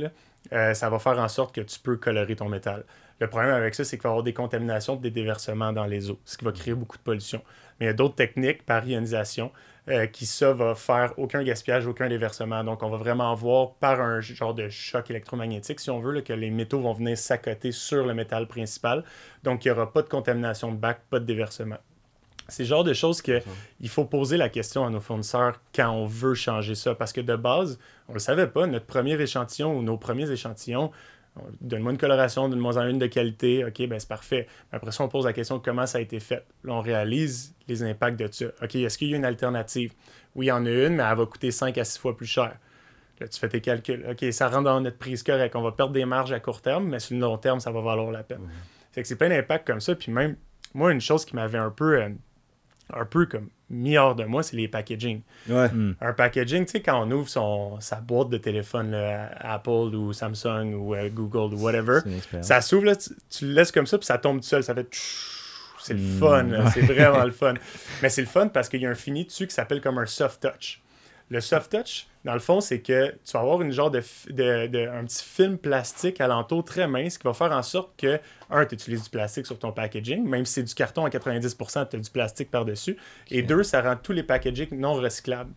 [0.54, 2.86] euh, ça va faire en sorte que tu peux colorer ton métal.
[3.19, 6.10] Le problème avec ça, c'est qu'il va y avoir des contaminations, des déversements dans les
[6.12, 7.41] eaux, ce qui va créer beaucoup de pollution.
[7.80, 9.52] Mais il y a d'autres techniques par ionisation
[9.89, 12.63] euh, qui, ça, va faire aucun gaspillage, aucun déversement.
[12.63, 16.33] Donc, on va vraiment voir par un genre de choc électromagnétique, si on veut, que
[16.33, 19.03] les métaux vont venir s'accoter sur le métal principal.
[19.43, 21.77] Donc, il n'y aura pas de contamination de bac, pas de déversement.
[22.49, 23.41] C'est le genre de choses que
[23.79, 26.93] il faut poser la question à nos fournisseurs quand on veut changer ça.
[26.93, 28.67] Parce que de base, on ne le savait pas.
[28.67, 30.91] Notre premier échantillon ou nos premiers échantillons, on-
[31.61, 34.47] donne-moi une coloration, donne-moi en une de qualité, ok, ben c'est parfait.
[34.71, 36.45] Mais après ça, on pose la question de comment ça a été fait.
[36.63, 38.45] Là, on réalise les impacts de ça.
[38.61, 39.93] Ok, est-ce qu'il y a une alternative?
[40.35, 42.27] Oui, il y en a une, mais elle va coûter 5 à 6 fois plus
[42.27, 42.57] cher.
[43.19, 44.05] Là, tu fais tes calculs.
[44.09, 45.55] OK, ça rentre dans notre prise correcte.
[45.55, 47.81] On va perdre des marges à court terme, mais sur le long terme, ça va
[47.81, 48.41] valoir la peine.
[48.91, 49.95] Fait que c'est plein d'impacts comme ça.
[49.95, 50.35] Puis même,
[50.73, 52.09] moi, une chose qui m'avait un peu, euh,
[52.91, 55.21] un peu comme mis hors de moi, c'est les packaging.
[55.49, 55.69] Ouais.
[56.01, 60.13] Un packaging, tu sais, quand on ouvre son, sa boîte de téléphone, là, Apple ou
[60.13, 61.99] Samsung ou euh, Google ou whatever,
[62.41, 64.63] ça s'ouvre, là, tu, tu le laisses comme ça, puis ça tombe tout seul.
[64.63, 64.87] Ça fait.
[65.79, 66.19] C'est le Mm.
[66.19, 67.55] fun, c'est vraiment le fun.
[68.01, 70.05] Mais c'est le fun parce qu'il y a un fini dessus qui s'appelle comme un
[70.05, 70.81] soft touch.
[71.29, 74.67] Le soft touch, dans le fond, c'est que tu vas avoir une genre de, de-
[74.67, 78.65] de- un petit film plastique alentour très mince qui va faire en sorte que, un,
[78.65, 81.95] tu utilises du plastique sur ton packaging, même si c'est du carton à 90%, tu
[81.95, 82.97] as du plastique par-dessus.
[83.29, 85.51] Et deux, ça rend tous les packaging non recyclables.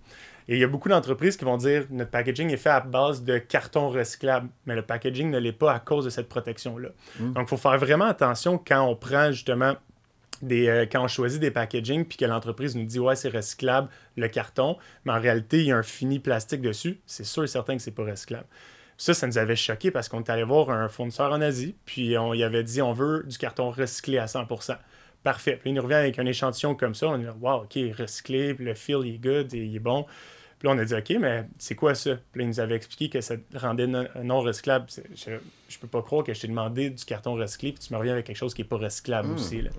[0.49, 3.25] Et il y a beaucoup d'entreprises qui vont dire notre packaging est fait à base
[3.25, 6.91] de carton recyclable, mais le packaging ne l'est pas à cause de cette protection-là.
[7.19, 9.75] Donc, il faut faire vraiment attention quand on prend justement
[10.43, 13.89] des, euh, quand on choisit des packaging puis que l'entreprise nous dit ouais c'est recyclable
[14.17, 17.49] le carton, mais en réalité il y a un fini plastique dessus, c'est sûr et
[17.49, 18.47] certain que c'est pas recyclable.
[18.99, 22.17] Ça, ça nous avait choqué parce qu'on est allé voir un fournisseur en Asie, puis
[22.17, 24.79] on y avait dit on veut du carton recyclé à 100%.
[25.23, 25.59] Parfait.
[25.61, 27.09] Puis il nous revient avec un échantillon comme ça.
[27.09, 30.07] On dit, wow, OK, recyclé, le feel il est good, et il est bon.
[30.59, 32.17] Puis là, on a dit, OK, mais c'est quoi ça?
[32.33, 34.87] Puis là, il nous avait expliqué que ça rendait non, non recyclable.
[35.15, 35.33] Je,
[35.69, 38.15] je peux pas croire que je t'ai demandé du carton recyclé, puis tu me reviens
[38.15, 39.61] avec quelque chose qui est pas recyclable aussi.
[39.61, 39.71] Là.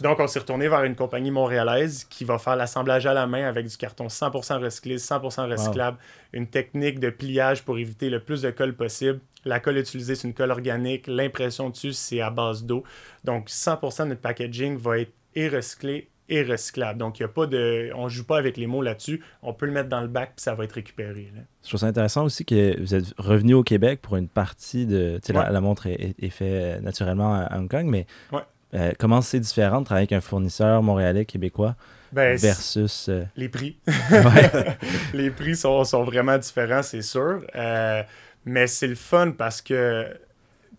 [0.00, 3.46] Donc, on s'est retourné vers une compagnie montréalaise qui va faire l'assemblage à la main
[3.46, 5.98] avec du carton 100% recyclé, 100% recyclable,
[6.32, 9.20] une technique de pliage pour éviter le plus de colle possible.
[9.44, 11.06] La colle utilisée, c'est une colle organique.
[11.06, 12.82] L'impression dessus, c'est à base d'eau.
[13.24, 16.98] Donc, 100% de notre packaging va être et recyclé et recyclable.
[16.98, 17.90] Donc, il y a pas de...
[17.94, 19.22] on joue pas avec les mots là-dessus.
[19.42, 21.30] On peut le mettre dans le bac, puis ça va être récupéré.
[21.34, 21.40] là.
[21.62, 25.18] Je trouve ça intéressant aussi que vous êtes revenu au Québec pour une partie de.
[25.22, 25.52] Tu sais, la, Ouais.
[25.52, 28.40] la montre est, est- faite naturellement à Hong Kong, mais Ouais.
[28.74, 31.76] euh, comment c'est différent de travailler avec un fournisseur montréalais, québécois
[32.12, 33.08] Ben, versus.
[33.08, 33.78] euh, les prix.
[34.10, 34.76] ouais.
[35.14, 37.40] les prix sont, sont vraiment différents, c'est sûr.
[37.54, 38.02] Euh,
[38.44, 40.06] mais c'est le fun parce que,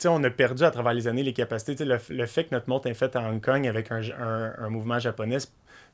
[0.08, 1.84] on a perdu à travers les années les capacités.
[1.86, 4.70] Le, le fait que notre montre est faite à Hong Kong avec un, un- un
[4.70, 5.52] mouvement japonais, c'est-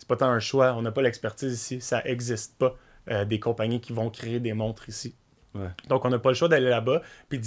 [0.08, 0.74] pas tant un choix.
[0.78, 1.82] On n'a pas l'expertise ici.
[1.82, 2.76] Ça n'existe pas
[3.10, 5.16] euh, des compagnies qui vont créer des montres ici.
[5.56, 5.70] Ouais.
[5.88, 7.40] Donc, on n'a pas le choix d'aller là-bas puis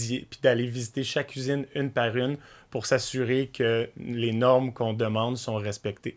[0.42, 2.38] d'aller visiter chaque usine une par une
[2.70, 6.16] pour s'assurer que les normes qu'on demande sont respectées.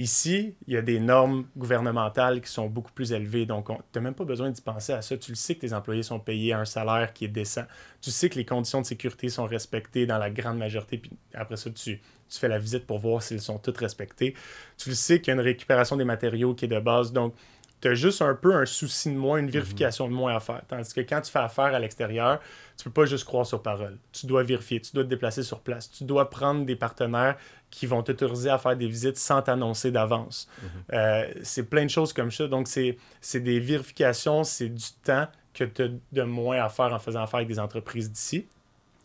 [0.00, 3.46] Ici, il y a des normes gouvernementales qui sont beaucoup plus élevées.
[3.46, 5.18] Donc, tu n'as même pas besoin d'y penser à ça.
[5.18, 7.64] Tu le sais que tes employés sont payés un salaire qui est décent.
[8.00, 10.98] Tu sais que les conditions de sécurité sont respectées dans la grande majorité.
[10.98, 14.36] Puis après ça, tu, tu fais la visite pour voir s'ils sont toutes respectées.
[14.76, 17.12] Tu le sais qu'il y a une récupération des matériaux qui est de base.
[17.12, 17.34] Donc,
[17.80, 20.62] tu as juste un peu un souci de moins, une vérification de moins à faire.
[20.66, 22.40] Tandis que quand tu fais affaire à l'extérieur,
[22.76, 23.98] tu peux pas juste croire sur parole.
[24.12, 27.36] Tu dois vérifier, tu dois te déplacer sur place, tu dois prendre des partenaires
[27.70, 30.48] qui vont t'autoriser à faire des visites sans t'annoncer d'avance.
[30.62, 30.68] Mhm.
[30.92, 32.48] Euh, c'est plein de choses comme ça.
[32.48, 36.98] Donc, c'est des vérifications, c'est du temps que tu as de moins à faire en
[36.98, 38.46] faisant affaire avec des entreprises d'ici.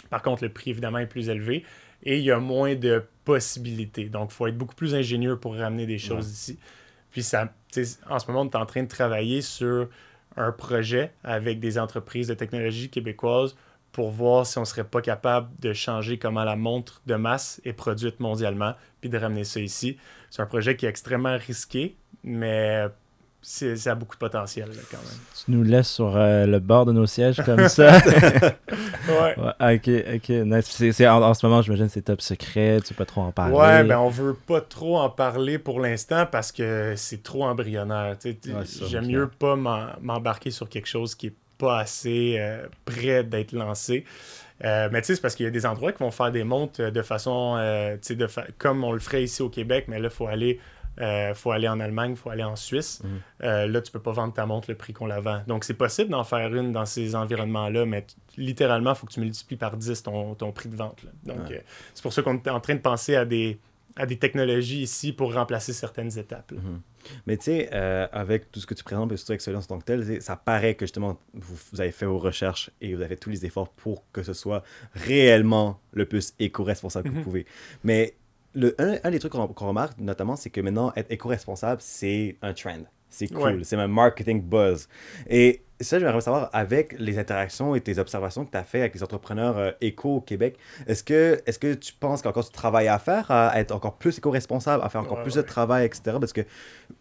[0.09, 1.63] Par contre, le prix, évidemment, est plus élevé
[2.03, 4.05] et il y a moins de possibilités.
[4.05, 6.59] Donc, il faut être beaucoup plus ingénieux pour ramener des choses ici.
[7.13, 7.54] Puis ça,
[8.10, 9.88] en ce moment, on est en train de travailler sur
[10.36, 13.56] un projet avec des entreprises de technologie québécoises
[13.91, 17.73] pour voir si on serait pas capable de changer comment la montre de masse est
[17.73, 19.97] produite mondialement, puis de ramener ça ici.
[20.32, 22.88] C'est un projet qui est extrêmement risqué, mais
[23.43, 25.19] ça a beaucoup de potentiel quand même.
[25.45, 27.97] Tu nous laisses sur euh, le bord de nos sièges comme ça.
[27.97, 29.36] ouais.
[29.60, 30.29] Ok, ok.
[30.29, 31.01] Nice.
[31.01, 33.56] en, ce moment, j'imagine c'est top secret, tu peux pas trop en parler.
[33.56, 38.15] Ouais, ben on veut pas trop en parler pour l'instant parce que c'est trop embryonnaire.
[38.88, 44.06] J'aime mieux pas m'embarquer sur quelque chose qui est pas assez euh, près d'être lancé.
[44.63, 46.45] Euh, mais tu sais, c'est parce qu'il y a des endroits qui vont faire des
[46.45, 47.58] montres de façon,
[48.01, 48.27] tu sais,
[48.58, 50.60] comme on le ferait ici au Québec, mais là, il faut aller
[51.01, 53.01] euh, faut aller en Allemagne, il faut aller en Suisse.
[53.03, 53.10] Mhm.
[53.43, 55.41] Euh, là, tu peux pas vendre ta montre le prix qu'on la vend.
[55.47, 58.06] Donc, c'est possible d'en faire une dans ces environnements-là, mais
[58.38, 61.03] littéralement, il faut que tu multiplies par 10 ton, prix de vente.
[61.23, 61.60] Donc, euh,
[61.93, 63.60] c'est pour ça qu'on est en train de penser à des,
[63.95, 66.51] à des technologies ici pour remplacer certaines étapes.
[66.51, 66.82] Mhm.
[67.27, 69.86] Mais tu sais, avec tout ce que tu présentes, et surtout Excellence en tant que
[69.86, 73.29] tel, ça paraît que justement, vous, avez fait vos recherches et vous avez fait tous
[73.29, 77.25] les efforts pour que ce soit réellement le plus éco-responsable que vous mhm.
[77.25, 77.45] pouvez.
[77.84, 78.15] Mais
[78.54, 82.84] le, un, des trucs qu'on remarque notamment, c'est que maintenant, être éco-responsable, c'est un trend.
[83.10, 84.88] C'est cool, c'est un marketing buzz.
[85.30, 88.96] Et ça, j'aimerais savoir, avec les interactions et tes observations que tu as fait avec
[88.96, 92.32] les entrepreneurs euh, éco au Québec, est-ce que, est que tu penses qu'il y a
[92.32, 95.42] encore du travail à faire, à être encore plus éco-responsable, à faire encore plus de
[95.44, 96.18] travail, etc.
[96.20, 96.42] Parce que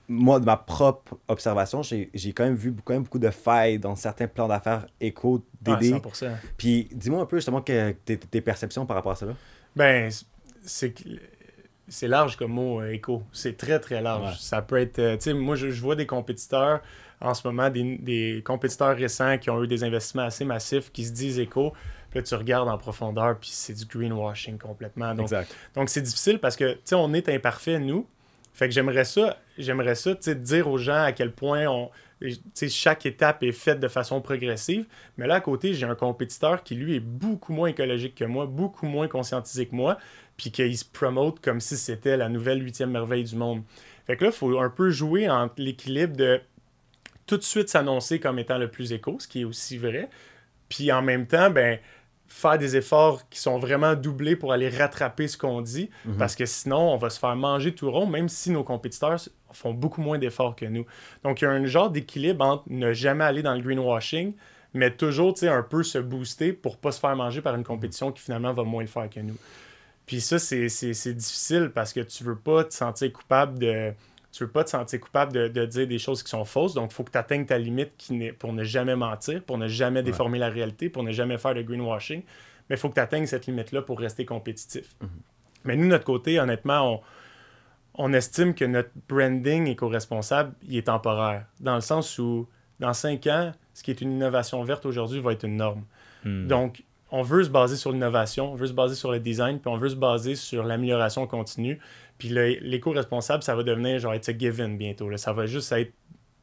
[0.07, 3.97] moi, de ma propre observation, j'ai quand même vu quand même beaucoup de failles dans
[3.97, 5.95] certains plans d'affaires éco d'aider.
[6.59, 9.35] Puis dis-moi un peu justement tes, tes perceptions par rapport à cela.
[9.75, 10.11] Ben,
[10.65, 10.95] c'est
[11.92, 13.22] c'est large comme mot, euh, éco.
[13.33, 14.38] C'est très, très large.
[14.38, 14.98] Ça peut être.
[14.98, 16.81] Euh, tu sais, moi, je, vois des compétiteurs
[17.20, 21.12] en ce moment, des, compétiteurs récents qui ont eu des investissements assez massifs qui se
[21.12, 21.72] disent éco.
[22.11, 25.14] Puis là, tu regardes en profondeur, puis c'est du greenwashing complètement.
[25.14, 25.31] Donc,
[25.74, 28.07] donc c'est difficile parce que, tu sais, on est imparfait, nous.
[28.55, 31.90] Fait que j'aimerais ça, j'aimerais ça, tu sais, dire aux gens à quel point on,
[32.68, 34.85] chaque étape est faite de façon progressive.
[35.16, 38.46] Mais là, à côté, j'ai un compétiteur qui, lui, est beaucoup moins écologique que moi,
[38.46, 39.98] beaucoup moins conscientisé que moi
[40.37, 43.62] puis qu'il se promote comme si c'était la nouvelle huitième merveille du monde.
[44.07, 46.40] Fait que là, il faut un peu jouer entre l'équilibre de
[47.27, 50.09] tout de suite s'annoncer comme étant le plus éco, ce qui est aussi vrai,
[50.68, 51.79] puis en même temps, ben
[52.33, 56.16] faire des efforts qui sont vraiment doublés pour aller rattraper ce qu'on dit, mhm.
[56.16, 59.21] parce que sinon, on va se faire manger tout rond, même si nos compétiteurs
[59.53, 60.87] font beaucoup moins d'efforts que nous.
[61.25, 64.33] Donc, il y a un genre d'équilibre entre ne jamais aller dans le greenwashing,
[64.73, 67.64] mais toujours, tu sais, un peu se booster pour pas se faire manger par une
[67.64, 69.37] compétition qui finalement va moins le faire que nous.
[70.12, 73.94] Puis ça, c'est difficile parce que tu veux pas te sentir coupable de.
[74.31, 76.75] Tu veux pas te sentir coupable de, dire des choses qui sont fausses.
[76.75, 79.68] Donc, il faut que tu atteignes ta limite qui pour ne jamais mentir, pour ne
[79.68, 82.22] jamais déformer la réalité, pour ne jamais faire de greenwashing.
[82.68, 84.94] Mais il faut que tu atteignes cette limite-là pour rester compétitif.
[85.01, 85.09] Mhm.
[85.64, 87.01] Mais nous, de notre côté, honnêtement, on,
[87.94, 91.46] on estime que notre branding éco-responsable, il est temporaire.
[91.59, 92.46] Dans le sens où,
[92.81, 95.85] dans cinq ans, ce qui est une innovation verte aujourd'hui va être une norme.
[96.22, 96.48] Hmm.
[96.48, 99.70] Donc, on veut se baser sur l'innovation, on veut se baser sur le design, puis
[99.70, 101.79] on veut se baser sur l'amélioration continue.
[102.18, 105.09] Puis l'éco-responsable, ça va devenir genre être given bientôt.
[105.11, 105.18] Là.
[105.18, 105.92] Ça va juste être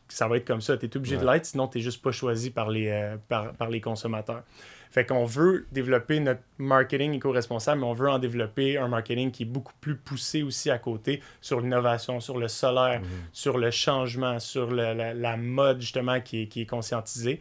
[0.10, 0.76] ça va être comme ça.
[0.76, 3.70] Tu es obligé de l'être, sinon tu n'es juste pas choisi par les, euh, par,
[3.70, 4.44] les consommateurs.
[4.90, 9.44] Fait qu'on veut développer notre marketing éco-responsable, mais on veut en développer un marketing qui
[9.44, 13.30] est beaucoup plus poussé aussi à côté sur l'innovation, sur le solaire, mm-hmm.
[13.32, 17.40] sur le changement, sur la, mode justement qui est, qui est conscientisée.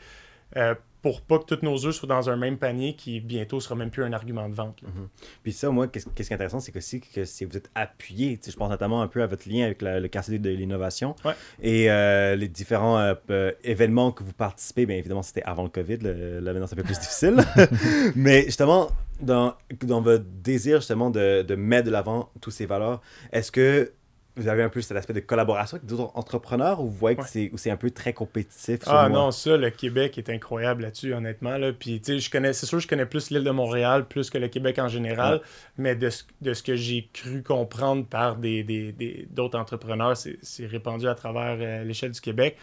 [0.56, 3.74] Euh, pour pas que tous nos œufs soient dans un même panier qui bientôt sera
[3.74, 4.82] même plus un argument de vente.
[4.82, 5.08] Mhm.
[5.42, 8.38] Puis ça, moi, qu'est-ce qui est intéressant, c'est que si, que si vous êtes appuyé,
[8.44, 11.14] je pense notamment un peu à votre lien avec le quartier de l'innovation
[11.62, 15.68] et euh, les différents euh, euh, événements que vous participez, bien évidemment, c'était avant le
[15.68, 17.36] COVID, là maintenant c'est un peu plus difficile.
[18.16, 18.88] Mais justement,
[19.20, 23.00] dans, dans votre désir justement de, de mettre de l'avant toutes ces valeurs,
[23.32, 23.92] est-ce que
[24.38, 27.26] vous avez un peu cet aspect de collaboration avec d'autres entrepreneurs ou vous voyez que
[27.26, 28.80] c'est, c'est un peu très compétitif?
[28.86, 31.58] Ah non, ça, le Québec est incroyable là-dessus, honnêtement.
[31.58, 31.72] Là.
[31.72, 34.38] Puis, tu sais, je connais, c'est sûr, je connais plus l'île de Montréal, plus que
[34.38, 35.40] le Québec en général,
[35.76, 40.16] mais de ce, de ce que j'ai cru comprendre par des, des, des d'autres entrepreneurs,
[40.16, 42.56] c'est, répandu à travers euh, l'échelle du Québec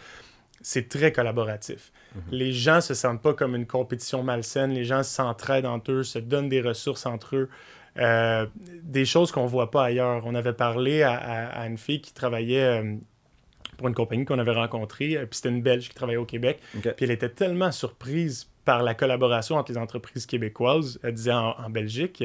[0.62, 1.92] c'est très collaboratif.
[2.14, 2.22] Mhm.
[2.32, 6.18] Les gens se sentent pas comme une compétition malsaine, les gens s'entraident entre eux, se
[6.18, 7.48] donnent des ressources entre eux.
[7.98, 8.46] Euh,
[8.82, 10.22] des choses qu'on voit pas ailleurs.
[10.26, 12.94] On avait parlé à, une fille qui travaillait euh,
[13.76, 16.60] pour une compagnie qu'on avait rencontrée, euh, puis c'était une Belge qui travaillait au Québec.
[16.72, 20.98] Puis elle était tellement surprise par la collaboration entre les entreprises québécoises.
[21.02, 22.22] Elle disait en, Belgique,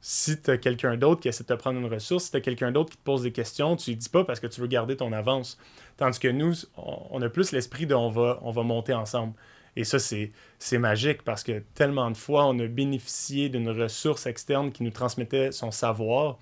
[0.00, 2.40] si tu as quelqu'un d'autre qui essaie de te prendre une ressource, si tu as
[2.40, 4.66] quelqu'un d'autre qui te pose des questions, tu ne dis pas parce que tu veux
[4.66, 5.58] garder ton avance.
[5.98, 9.34] Tandis que nous, on, a plus l'esprit de on va, on va monter ensemble.
[9.76, 14.72] Et ça, c'est magique parce que tellement de fois, on a bénéficié d'une ressource externe
[14.72, 16.38] qui nous transmettait son savoir.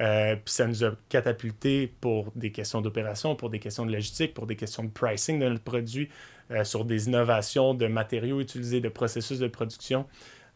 [0.00, 4.34] Euh, puis ça nous a catapulté pour des questions d'opération, pour des questions de logistique,
[4.34, 6.08] pour des questions de pricing de notre produit,
[6.52, 10.06] euh, sur des innovations de matériaux utilisés, de processus de production.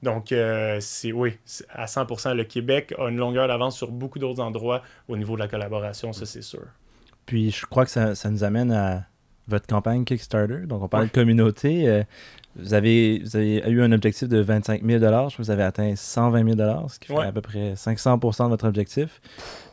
[0.02, 0.80] Donc, euh,
[1.14, 1.38] oui,
[1.70, 5.40] à 100%, le Québec a une longueur d'avance sur beaucoup d'autres endroits au niveau de
[5.40, 6.66] la collaboration, ça c'est sûr.
[7.26, 9.06] Puis je crois que ça, ça nous amène à,
[9.48, 10.66] votre campagne Kickstarter.
[10.66, 11.88] Donc, on parle de communauté.
[11.88, 12.02] Euh,
[12.56, 15.62] vous, avez, vous avez eu un objectif de 25 000 Je crois que vous avez
[15.62, 19.20] atteint 120 000 ce qui fait à peu près 500% de votre objectif.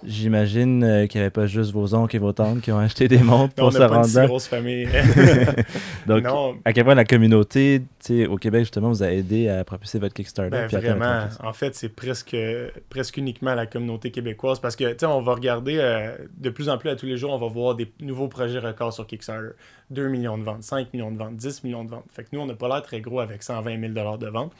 [0.03, 3.07] J'imagine euh, qu'il n'y avait pas juste vos oncles et vos tantes qui ont acheté
[3.07, 4.25] des montres pour se rendre là.
[4.25, 4.87] grosse famille.
[6.07, 6.25] Donc,
[6.65, 7.83] à quel point la communauté
[8.27, 10.49] au Québec, justement, vous a aidé à propulser votre Kickstarter?
[10.49, 11.25] Ben, vraiment.
[11.43, 12.35] En fait, c'est presque,
[12.89, 16.89] presque uniquement la communauté québécoise parce que, on va regarder euh, de plus en plus
[16.89, 19.51] à tous les jours, on va voir des nouveaux projets records sur Kickstarter.
[19.91, 22.05] 2 millions de ventes, 5 millions de ventes, 10 millions de ventes.
[22.09, 24.53] Fait que nous, on n'a pas très gros avec 120 000 de ventes.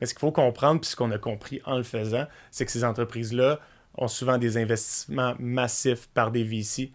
[0.00, 2.70] Mais ce qu'il faut comprendre, puis ce qu'on a compris en le faisant, c'est que
[2.70, 3.60] ces entreprises-là
[3.96, 6.90] ont souvent des investissements massifs par des VC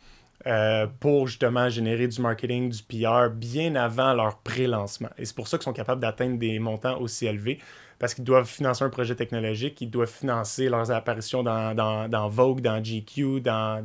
[0.47, 5.09] euh, pour justement générer du marketing, du PR bien avant leur pré-lancement.
[5.17, 7.59] Et c'est pour ça qu'ils sont capables d'atteindre des montants aussi élevés
[7.99, 12.81] parce qu'ils doivent financer un projet technologique, ils doivent financer leurs apparitions dans, Vogue, dans
[12.81, 13.83] GQ, dans,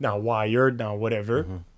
[0.00, 1.42] dans, Wired, dans whatever.
[1.42, 1.71] Mm-hmm.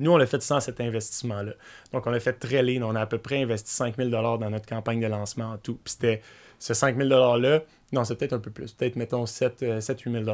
[0.00, 1.52] Nous, on l'a fait sans cet investissement-là.
[1.92, 2.82] Donc, on l'a fait très lean.
[2.82, 5.78] On a à peu près investi 5 000 dans notre campagne de lancement en tout.
[5.84, 6.22] Puis c'était
[6.58, 8.72] ce 5 000 $-là, non, c'est peut-être un peu plus.
[8.72, 10.24] Peut-être, mettons, 7 8 000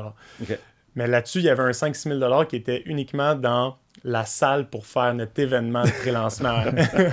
[0.95, 4.87] Mais là-dessus, il y avait un 5-6 000 qui était uniquement dans la salle pour
[4.87, 6.65] faire notre événement de pré-lancement.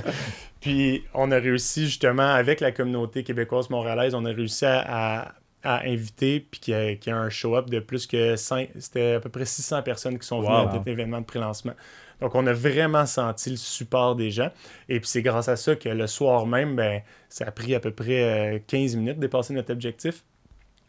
[0.59, 5.33] Puis, on a réussi justement, avec la communauté québécoise montréalaise, on a réussi à,
[5.65, 9.45] inviter, puis qu'il y, a, un show-up de plus que 5, c'était à peu près
[9.45, 11.71] 600 personnes qui sont venues à cet événement de pré-lancement.
[12.23, 14.49] Donc, on a vraiment senti le support des gens.
[14.87, 17.81] Et puis, c'est grâce à ça que le soir même, ben, ça a pris à
[17.81, 20.23] peu près 15 euh, minutes de dépasser notre objectif.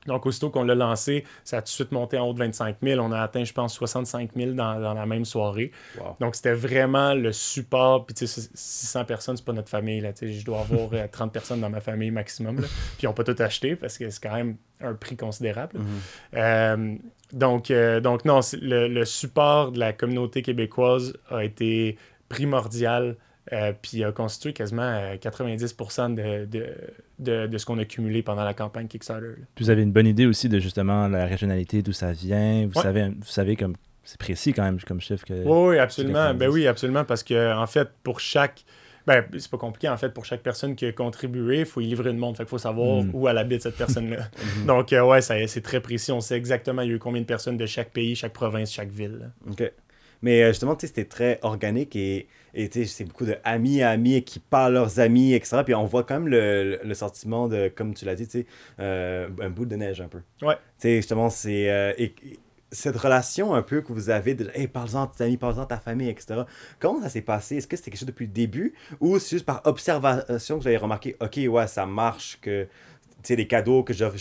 [0.06, 2.76] Donc, aussitôt qu'on l'a lancé, ça a tout de suite monté en haut de 25
[2.80, 3.04] 000.
[3.04, 5.72] On a atteint, je pense, 65 000 dans, la même soirée.
[6.20, 8.06] Donc, c'était vraiment le support.
[8.06, 10.00] Puis, tu sais, 600 personnes, c'est pas notre famille.
[10.00, 12.56] Là, je dois avoir 30 euh, personnes dans ma famille maximum.
[12.56, 12.68] Puis,
[13.02, 15.78] ils n'ont pas tout acheté parce que c'est quand même un prix considérable.
[15.78, 16.38] Mm-hmm.
[16.38, 16.96] Euh,
[17.34, 23.16] donc, euh, donc, non, le, support de la communauté québécoise a été primordial.
[23.82, 29.34] puis a constitué quasiment 90% de, de, ce qu'on a cumulé pendant la campagne Kickstarter.
[29.54, 32.66] Puis vous avez une bonne idée aussi de justement la régionalité, d'où ça vient.
[32.66, 35.24] Vous, savez, vous savez comme c'est précis quand même comme chiffre.
[35.24, 36.34] Que, oui, absolument.
[36.34, 38.64] Ben oui, absolument, parce que en fait, pour chaque.
[39.06, 41.86] Ben, c'est pas compliqué, en fait, pour chaque personne qui a contribué, il faut y
[41.86, 42.38] livrer une montre.
[42.38, 43.10] Fait qu'il faut savoir mm.
[43.12, 44.28] où elle habite, cette personne-là.
[44.34, 44.66] Mm-hmm.
[44.66, 46.12] Donc, euh, ouais, c'est très précis.
[46.12, 48.70] On sait exactement il y a eu combien de personnes de chaque pays, chaque province,
[48.72, 49.30] chaque ville.
[49.48, 49.62] OK.
[50.24, 54.72] Mais euh, justement, c'était très organique et c'est beaucoup de amis à amis qui parlent
[54.72, 55.58] leurs amis, etc.
[55.64, 58.46] Puis on voit quand même le, le, sentiment de, comme tu l'as dit, tu
[58.80, 60.20] euh, un bout de neige un peu.
[60.40, 60.54] Ouais.
[60.54, 61.70] Tu sais, justement, c'est.
[61.70, 61.92] Euh,
[62.70, 65.68] cette relation un peu que vous avez de hey, parle-en de tes amis, parle-en de
[65.68, 66.42] ta famille, etc.
[66.80, 67.56] Comment ça s'est passé?
[67.56, 70.68] Est-ce que c'était quelque chose depuis le début ou c'est juste par observation que vous
[70.68, 72.66] avez remarqué, ok, ouais, ça marche, que
[73.26, 74.18] sais, des cadeaux que j'offre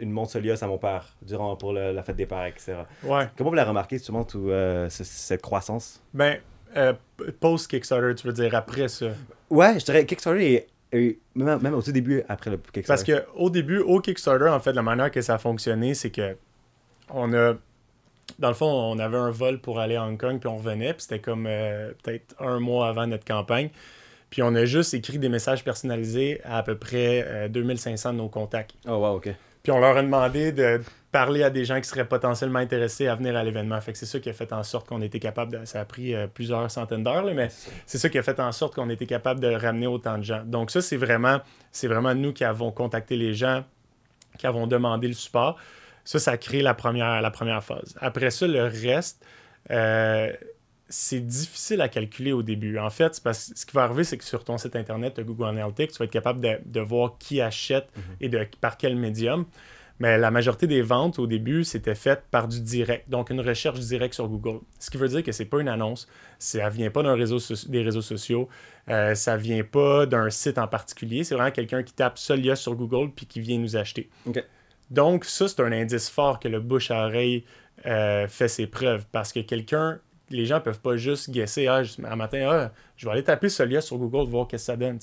[0.00, 2.76] une montre Solios à mon père durant pour la fête des pères, etc.
[3.02, 3.28] Ouais.
[3.36, 6.02] Comment vous l'avez remarqué justement tout, euh, cette croissance?
[6.14, 6.38] Ben,
[6.76, 6.92] euh,
[7.40, 9.06] post-Kickstarter, tu veux dire après ça?
[9.50, 13.14] Ouais, je dirais Kickstarter est, même, même, au tout début après le Kickstarter.
[13.14, 16.36] Parce qu'au début, au Kickstarter, en fait, la manière que ça a fonctionné, c'est que
[17.10, 17.54] on a.
[18.38, 20.92] Dans le fond, on avait un vol pour aller à Hong Kong, puis on revenait,
[20.92, 23.70] puis c'était comme euh, peut-être un mois avant notre campagne.
[24.30, 28.18] Puis on a juste écrit des messages personnalisés à à peu près 2500 euh, de
[28.18, 28.74] nos contacts.
[28.86, 29.30] Oh, wow, OK.
[29.62, 33.14] Puis on leur a demandé de parler à des gens qui seraient potentiellement intéressés à
[33.14, 33.80] venir à l'événement.
[33.80, 35.64] Fait que c'est ça qui a fait en sorte qu'on était capable de.
[35.64, 37.48] Ça a pris euh, plusieurs centaines d'heures, mais
[37.86, 40.42] c'est ça qui a fait en sorte qu'on était capable de ramener autant de gens.
[40.44, 41.40] Donc, ça, c'est vraiment,
[41.72, 43.64] c'est vraiment nous qui avons contacté les gens,
[44.38, 45.58] qui avons demandé le support.
[46.08, 47.94] Ça, ça a créé la première, la première phase.
[48.00, 49.22] Après ça, le reste,
[49.70, 50.32] euh,
[50.88, 52.78] c'est difficile à calculer au début.
[52.78, 55.48] En fait, parce que ce qui va arriver, c'est que sur ton site internet, Google
[55.48, 58.02] Analytics, tu vas être capable de, voir qui achète mhm.
[58.22, 59.44] et de, par quel médium.
[59.98, 63.78] Mais la majorité des ventes au début, c'était fait par du direct, donc une recherche
[63.80, 64.60] directe sur Google.
[64.78, 67.38] Ce qui veut dire que c'est pas une annonce, ça vient pas d'un réseau
[67.68, 68.48] des réseaux sociaux,
[68.88, 72.76] euh, ça vient pas d'un site en particulier, c'est vraiment quelqu'un qui tape Solia sur
[72.76, 74.08] Google puis qui vient nous acheter.
[74.90, 77.44] Donc ça, c'est un indice fort que le bouche à oreille
[77.86, 82.16] euh, fait ses preuves parce que quelqu'un les gens peuvent pas juste guesser ah, un
[82.16, 84.98] matin, ah, je vais aller taper Solia sur Google voir ce que ça donne.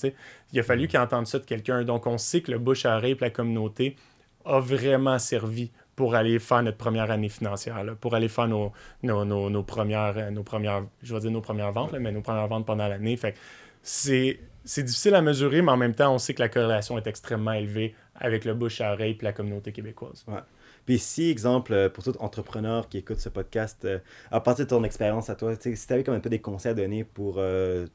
[0.52, 0.88] Il a fallu mm.
[0.88, 1.82] qu'ils entendent ça de quelqu'un.
[1.84, 3.96] Donc, on sait que le bouche à oreille la communauté
[4.44, 8.72] a vraiment servi pour aller faire notre première année financière, pour aller faire nos,
[9.02, 12.86] nos, premières, nos premières, je vais dire nos premières ventes, mais nos premières ventes pendant
[12.86, 13.16] l'année.
[13.16, 13.34] Fait
[13.82, 17.52] c'est difficile à mesurer, mais en même temps, on sait que la corrélation est extrêmement
[17.52, 20.24] élevée avec le bouche à oreille et la communauté québécoise.
[20.28, 20.40] Ouais.
[20.84, 23.98] Puis si, exemple, euh, pour tout entrepreneur qui écoute ce podcast, euh,
[24.30, 26.72] à partir de ton expérience à toi, si tu avais comme un peu des conseils
[26.72, 27.40] à donner pour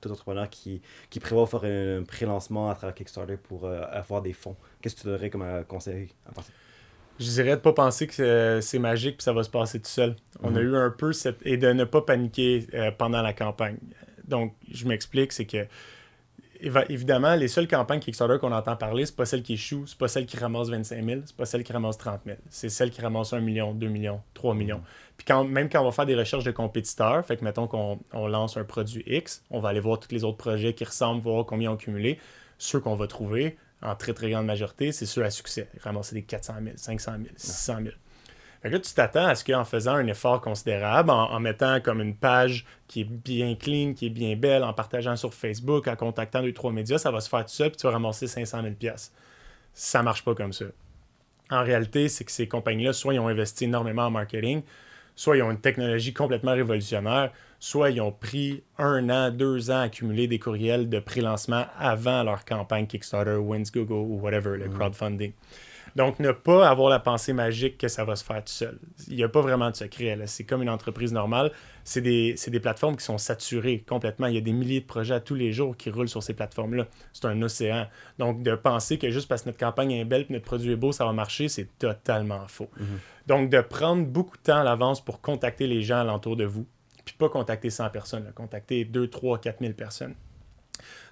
[0.02, 4.56] tout entrepreneur qui, qui prévoit faire un pré-lancement à travers Kickstarter pour avoir des fonds,
[4.82, 6.54] Qu'est-ce que tu donnerais comme euh, conseil à partir?
[7.20, 9.90] Je dirais de pas penser que euh, c'est magique puis ça va se passer tout
[9.90, 10.16] seul.
[10.42, 10.68] On a mhm.
[10.68, 11.38] eu un peu cette...
[11.46, 13.78] et de ne pas paniquer euh, pendant la campagne.
[14.26, 15.68] Donc, je m'explique, c'est que
[16.90, 20.08] évidemment, les seules campagnes Kickstarter qu'on entend parler, c'est pas celles qui échouent, c'est pas
[20.08, 22.38] celles qui ramassent 25 000, c'est pas celles qui ramassent 30 000.
[22.50, 24.78] C'est celles qui ramassent 1 million, 2 millions, 3 millions.
[24.78, 24.84] Mhm.
[25.18, 28.00] Puis quand, même quand on va faire des recherches de compétiteurs, fait que mettons qu'on
[28.14, 31.46] lance un produit X, on va aller voir tous les autres projets qui ressemblent, voir
[31.46, 32.20] combien ont cumulé.
[32.58, 35.70] Ceux qu'on va trouver, en très très grande majorité, c'est ceux à succès.
[35.82, 37.96] Ramasser des 400 000, 500 000, 600 000.
[38.62, 42.00] Fait que là, tu t'attends à ce qu'en faisant un effort considérable, en, mettant comme
[42.00, 45.96] une page qui est bien clean, qui est bien belle, en partageant sur Facebook, en
[45.96, 48.62] contactant deux, trois médias, ça va se faire tout seul, puis tu vas ramasser 500
[48.80, 48.94] 000
[49.74, 50.66] Ça marche pas comme ça.
[51.50, 54.62] En réalité, c'est que ces compagnies-là, soit ils ont investi énormément en marketing,
[55.16, 59.80] soit ils ont une technologie complètement révolutionnaire, soit ils ont pris un an, deux ans
[59.80, 64.70] à accumuler des courriels de pré-lancement avant leur campagne Kickstarter, Wins Google ou whatever, le
[64.70, 65.30] mm.
[65.96, 68.80] Donc, ne pas avoir la pensée magique que ça va se faire tout seul.
[69.08, 70.18] Il n'y a pas vraiment de secret.
[70.26, 71.52] C'est comme une entreprise normale.
[71.84, 74.28] C'est des, des, plateformes qui sont saturées complètement.
[74.28, 76.34] Il y a des milliers de projets à tous les jours qui roulent sur ces
[76.34, 76.88] plateformes-là.
[77.14, 77.88] C'est un océan.
[78.20, 80.78] Donc, de penser que juste parce que notre campagne est belle et notre produit est
[80.78, 82.70] beau, ça va marcher, c'est totalement faux.
[82.80, 83.28] Mm-hmm.
[83.28, 86.66] Donc, de prendre beaucoup de temps à l'avance pour contacter les gens alentour de vous,
[87.04, 90.16] puis pas contacter 100 personnes, contacter 2, 3, 4 000 personnes.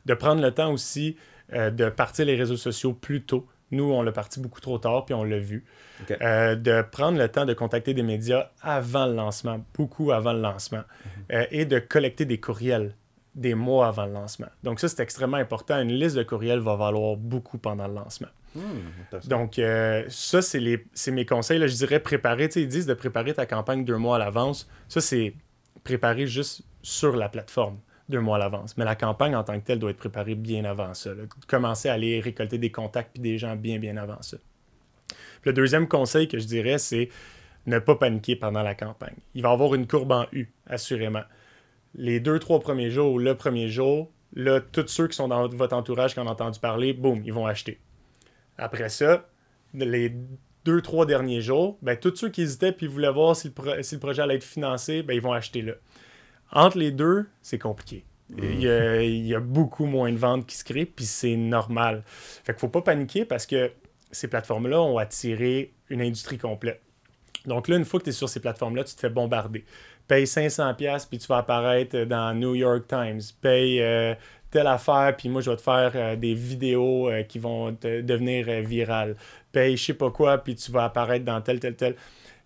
[0.05, 1.17] De prendre le temps aussi
[1.53, 3.47] euh, de partir les réseaux sociaux plus tôt.
[3.72, 5.65] Nous, on l'a parti beaucoup trop tard, puis on l'a vu.
[6.22, 10.41] Euh, de prendre le temps de contacter des médias avant le lancement, beaucoup avant le
[10.41, 11.24] lancement, mhm.
[11.34, 12.95] euh, et de collecter des courriels
[13.36, 14.47] des mois avant le lancement.
[14.63, 15.80] Donc ça, c'est extrêmement important.
[15.80, 18.30] Une liste de courriels va valoir beaucoup pendant le lancement.
[18.55, 19.61] Hmm, Donc
[20.09, 21.59] ça, c'est mes conseils.
[21.67, 24.67] je dirais préparer, ils disent de préparer ta campagne deux mois à l'avance.
[24.88, 25.36] Ça, c'est
[25.84, 27.78] préparé juste sur la plateforme
[28.10, 28.76] deux mois à l'avance.
[28.78, 31.12] Mais la campagne en tant que telle doit être préparée bien avant ça.
[31.47, 34.38] Commencer à aller récolter des contacts puis des gens bien, bien avant ça.
[35.43, 37.10] le deuxième conseil que je dirais, c'est
[37.66, 39.16] ne pas paniquer pendant la campagne.
[39.36, 41.24] Il va y avoir une courbe en U, assurément.
[41.95, 45.76] Les deux, trois premiers jours, le premier jour, là, tous ceux qui sont dans votre
[45.76, 47.80] entourage qui ont entendu parler, boum, ils vont acheter.
[48.57, 49.28] Après ça,
[49.74, 50.14] les
[50.66, 54.22] deux, trois derniers jours, ben, tous ceux qui hésitaient puis voulaient voir si le, projet
[54.22, 55.74] allait être financé, ben, ils vont acheter là.
[56.52, 58.06] Entre les deux, c'est compliqué.
[58.30, 58.43] Mm.
[58.43, 62.04] Il, y a, beaucoup moins de ventes qui se créent, puis c'est normal.
[62.06, 63.72] Fait qu'il faut pas paniquer parce que
[64.12, 66.82] ces plateformes-là ont attiré une industrie complète.
[67.45, 69.66] Donc là, une fois que tu es sur ces plateformes-là, tu te fais bombarder.
[70.08, 73.22] Paye 500$ puis tu vas apparaître dans New York Times.
[73.41, 74.16] Paye euh,
[74.52, 78.45] telle affaire, puis moi, je vais te faire euh, des vidéos euh, qui vont devenir
[78.62, 79.16] virales
[79.52, 81.95] paye je sais pas quoi, puis tu vas apparaître dans tel, tel, tel.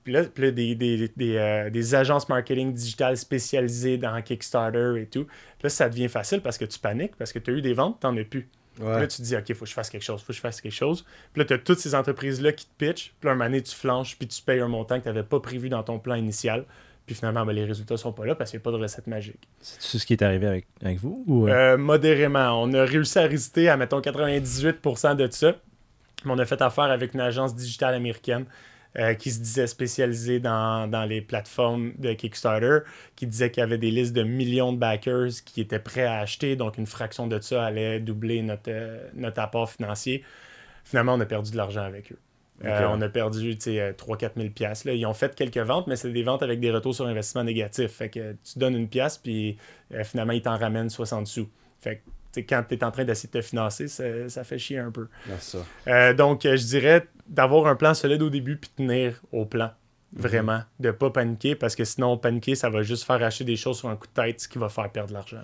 [0.04, 5.06] Puis là, puis des, des, des, euh, des, agences marketing digitales spécialisées dans Kickstarter et
[5.06, 5.26] tout.
[5.26, 7.74] Puis là, ça devient facile parce que tu paniques, parce que tu as eu des
[7.74, 8.48] ventes, tu n'en as plus.
[8.82, 10.40] Là, tu te dis, OK, il faut que je fasse quelque chose, faut que je
[10.40, 11.06] fasse quelque chose.
[11.32, 13.14] Puis là, tu as toutes ces entreprises-là qui te pitchent.
[13.20, 15.24] Puis là, un moment donné, tu flanches, puis tu payes un montant que tu n'avais
[15.24, 16.66] pas prévu dans ton plan initial.
[17.06, 19.08] Puis finalement, ben, les résultats sont pas là parce qu'il n'y a pas de recette
[19.08, 19.48] magique.
[19.62, 21.24] C'est ce qui est arrivé avec, avec vous?
[21.28, 21.48] Ou...
[21.48, 21.52] Euh?
[21.52, 22.64] Euh, modérément.
[22.64, 25.56] On a réussi à résister à, mettons, 98% de ça
[26.26, 28.46] on a fait affaire avec une agence digitale américaine
[29.00, 32.80] euh, qui se disait spécialisée dans, les plateformes de Kickstarter,
[33.16, 36.20] qui disait qu'il y avait des listes de millions de backers qui étaient prêts à
[36.20, 40.24] acheter, donc une fraction de ça allait doubler notre, euh, notre apport financier.
[40.84, 42.20] Finalement, on a perdu de l'argent avec eux.
[42.66, 44.86] Euh, on a perdu 3-4 000 pièces.
[44.86, 47.92] Ils ont fait quelques ventes, mais c'est des ventes avec des retours sur investissement négatifs.
[47.92, 49.58] Fait que tu donnes une pièce, puis
[50.04, 51.50] finalement, ils t'en ramènent 60 sous.
[51.82, 52.02] Fait que
[52.42, 55.08] quand tu es en train d'essayer de te financer, ça, fait chier un peu.
[55.88, 59.72] Euh, donc, je dirais d'avoir un plan solide au début puis tenir au plan.
[60.16, 60.62] Vraiment.
[60.80, 63.90] De pas paniquer parce que sinon, paniquer, ça va juste faire acheter des choses sur
[63.90, 65.38] un coup de tête, ce qui va faire perdre de l'argent.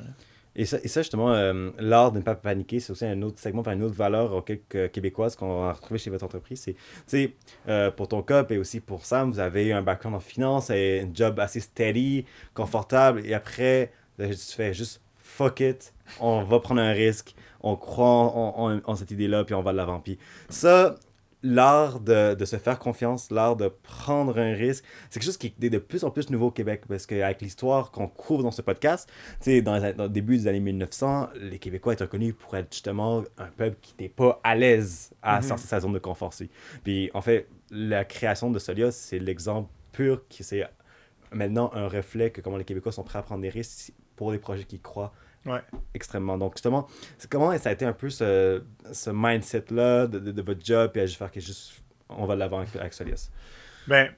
[0.55, 3.39] Et ça, et ça, justement, euh, l'art de ne pas paniquer, c'est aussi un autre
[3.39, 4.59] segment, une autre valeur auquel,
[4.91, 6.61] québécoise qu'on a retrouvé chez votre entreprise.
[6.61, 7.33] C'est, tu sais,
[7.67, 11.05] euh, pour ton COP et aussi pour Sam, vous avez un background en finance et
[11.05, 13.25] un job assez steady, confortable.
[13.25, 18.81] Et après, tu fais juste fuck it, on va prendre un risque, on croit en,
[18.83, 19.99] en cette idée-là, puis on va de l'avant.
[19.99, 20.17] Puis
[20.49, 20.95] ça,
[21.41, 25.53] l'art de, de, se faire confiance, l'art de prendre un risque, c'est quelque chose qui
[25.61, 28.61] est de plus en plus nouveau au Québec parce qu'avec l'histoire qu'on couvre dans ce
[28.61, 29.09] podcast,
[29.45, 33.47] dans, dans le début des années 1900, les Québécois étaient reconnus pour être justement un
[33.47, 35.47] peuple qui n'était pas à l'aise à mhm.
[35.47, 36.33] sortir de sa zone de confort.
[36.83, 40.67] Puis en fait, la création de Solia, c'est l'exemple pur qui c'est
[41.31, 44.39] maintenant un reflet que comment les Québécois sont prêts à prendre des risques pour des
[44.39, 45.13] projets qu'ils croient
[45.45, 45.61] Ouais.
[45.93, 46.37] Extrêmement.
[46.37, 46.87] Donc, justement,
[47.29, 48.61] comment ça a été un peu ce,
[48.91, 52.59] ce mindset-là de, de, votre job et à juste faire que juste on va l'avant
[52.59, 53.29] avec, Solias?
[53.87, 54.09] Ben,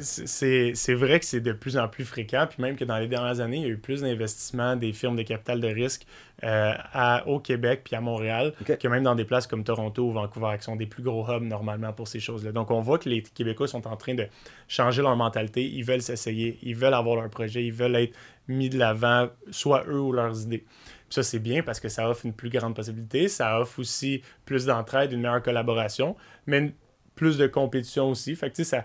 [0.00, 3.40] c'est vrai que c'est de plus en plus fréquent, puis même que dans les dernières
[3.40, 6.06] années, il y a eu plus d'investissements des firmes de capital de risque
[6.44, 10.12] euh, à, au Québec puis à Montréal que même dans des places comme Toronto ou
[10.12, 12.52] Vancouver, qui sont des plus gros hubs normalement pour ces choses-là.
[12.52, 14.26] Donc on voit que les Québécois sont en train de
[14.66, 18.14] changer leur mentalité, ils veulent s'essayer, ils veulent avoir leur projet, ils veulent être
[18.48, 20.58] mis de l'avant, soit eux ou leurs idées.
[20.58, 24.22] Puis ça, c'est bien parce que ça offre une plus grande possibilité, ça offre aussi
[24.44, 26.16] plus d'entraide, une meilleure collaboration,
[26.46, 26.72] mais
[27.14, 28.34] plus de compétition aussi.
[28.34, 28.84] Fait que ça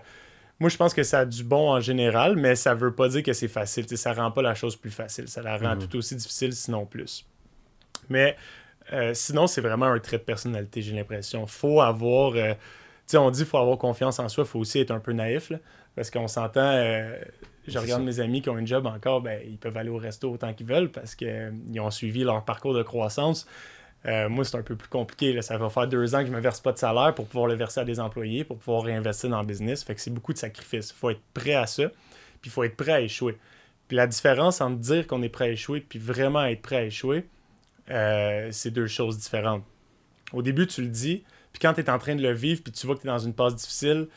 [0.60, 3.22] moi, je pense que ça a du bon en général, mais ça veut pas dire
[3.22, 3.88] que c'est facile.
[3.88, 5.28] Ça ça rend pas la chose plus facile.
[5.28, 5.86] Ça la rend mhm.
[5.86, 7.26] tout aussi difficile, sinon plus.
[8.08, 8.36] Mais
[8.92, 11.46] euh, sinon, c'est vraiment un trait de personnalité, j'ai l'impression.
[11.46, 12.32] faut avoir.
[12.34, 14.90] Euh, tu sais, on dit qu'il faut avoir confiance en soi, il faut aussi être
[14.90, 15.52] un peu naïf.
[15.94, 16.60] parce qu'on s'entend.
[16.60, 17.16] Euh,
[17.70, 20.30] je regarde mes amis qui ont un job encore, ben, ils peuvent aller au resto
[20.30, 23.46] autant qu'ils veulent parce qu'ils ont suivi leur parcours de croissance.
[24.06, 25.40] Euh, moi, c'est un peu plus compliqué.
[25.42, 27.46] Ça va faire deux ans que je ne me verse pas de salaire pour pouvoir
[27.46, 29.82] le verser à des employés, pour pouvoir réinvestir dans le business.
[29.82, 30.90] Fait que c'est beaucoup de sacrifices.
[30.90, 31.88] Il faut être prêt à ça,
[32.40, 33.36] puis il faut être prêt à échouer.
[33.88, 36.84] Puis la différence entre dire qu'on est prêt à échouer puis vraiment être prêt à
[36.84, 37.26] échouer,
[37.90, 39.64] euh, c'est deux choses différentes.
[40.32, 42.72] Au début, tu le dis, puis quand tu es en train de le vivre, puis
[42.72, 44.08] tu vois que tu es dans une passe difficile,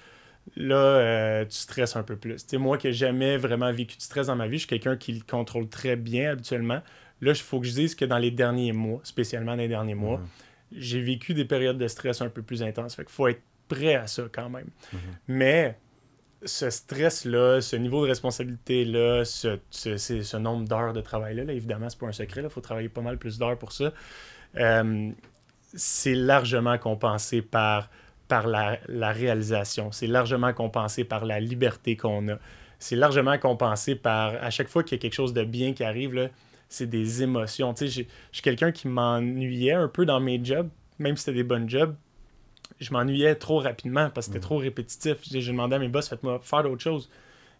[0.55, 2.37] là, euh, tu stresses un peu plus.
[2.45, 4.97] sais, moi qui n'ai jamais vraiment vécu de stress dans ma vie, je suis quelqu'un
[4.97, 6.81] qui le contrôle très bien habituellement.
[7.21, 9.95] Là, il faut que je dise que dans les derniers mois, spécialement dans les derniers
[9.95, 10.27] mois, mhm.
[10.73, 12.95] j'ai vécu des périodes de stress un peu plus intenses.
[12.95, 14.69] Fait qu'il faut être prêt à ça quand même.
[14.91, 14.99] Mhm.
[15.27, 15.77] Mais
[16.43, 21.99] ce stress-là, ce niveau de responsabilité-là, ce, ce, nombre d'heures de travail-là, là, évidemment, c'est
[21.99, 23.93] pas un secret, il faut travailler pas mal plus d'heures pour ça.
[24.57, 25.11] Euh,
[25.73, 27.89] c'est largement compensé par,
[28.31, 29.91] par la, la réalisation.
[29.91, 32.37] C'est largement compensé par la liberté qu'on a.
[32.79, 35.83] C'est largement compensé par, à chaque fois qu'il y a quelque chose de bien qui
[35.83, 36.29] arrive, là,
[36.69, 37.73] c'est des émotions.
[37.73, 41.39] Tu sais, je suis quelqu'un qui m'ennuyait un peu dans mes jobs, même si c'était
[41.39, 41.93] des bonnes jobs.
[42.79, 44.47] Je m'ennuyais trop rapidement parce que c'était mm.
[44.47, 45.17] trop répétitif.
[45.29, 47.09] J'ai demandé à mes boss, faites-moi faire d'autres choses.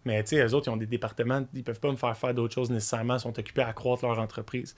[0.06, 2.34] Mais tu sais, eux autres, ils ont des départements, ils peuvent pas me faire faire
[2.34, 4.74] d'autres choses nécessairement, ils sont occupés à croître leur entreprise.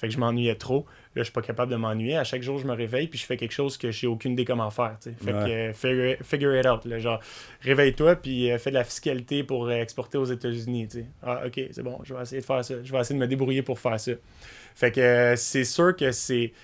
[0.00, 0.86] Fait que je m'ennuyais trop.
[1.14, 2.16] Là, je suis pas capable de m'ennuyer.
[2.16, 4.46] À chaque jour, je me réveille puis je fais quelque chose que j'ai aucune idée
[4.46, 4.96] comment faire.
[4.98, 6.88] Fait que euh, figure, it out.
[6.98, 7.20] genre,
[7.60, 10.88] réveille-toi puis euh, fais de la fiscalité pour euh, exporter aux États-Unis.
[11.22, 12.76] Ah, ok, c'est bon, je vais essayer de faire ça.
[12.82, 14.12] Je vais essayer de me débrouiller pour faire ça.
[14.74, 16.54] Fait que c'est sûr que c'est.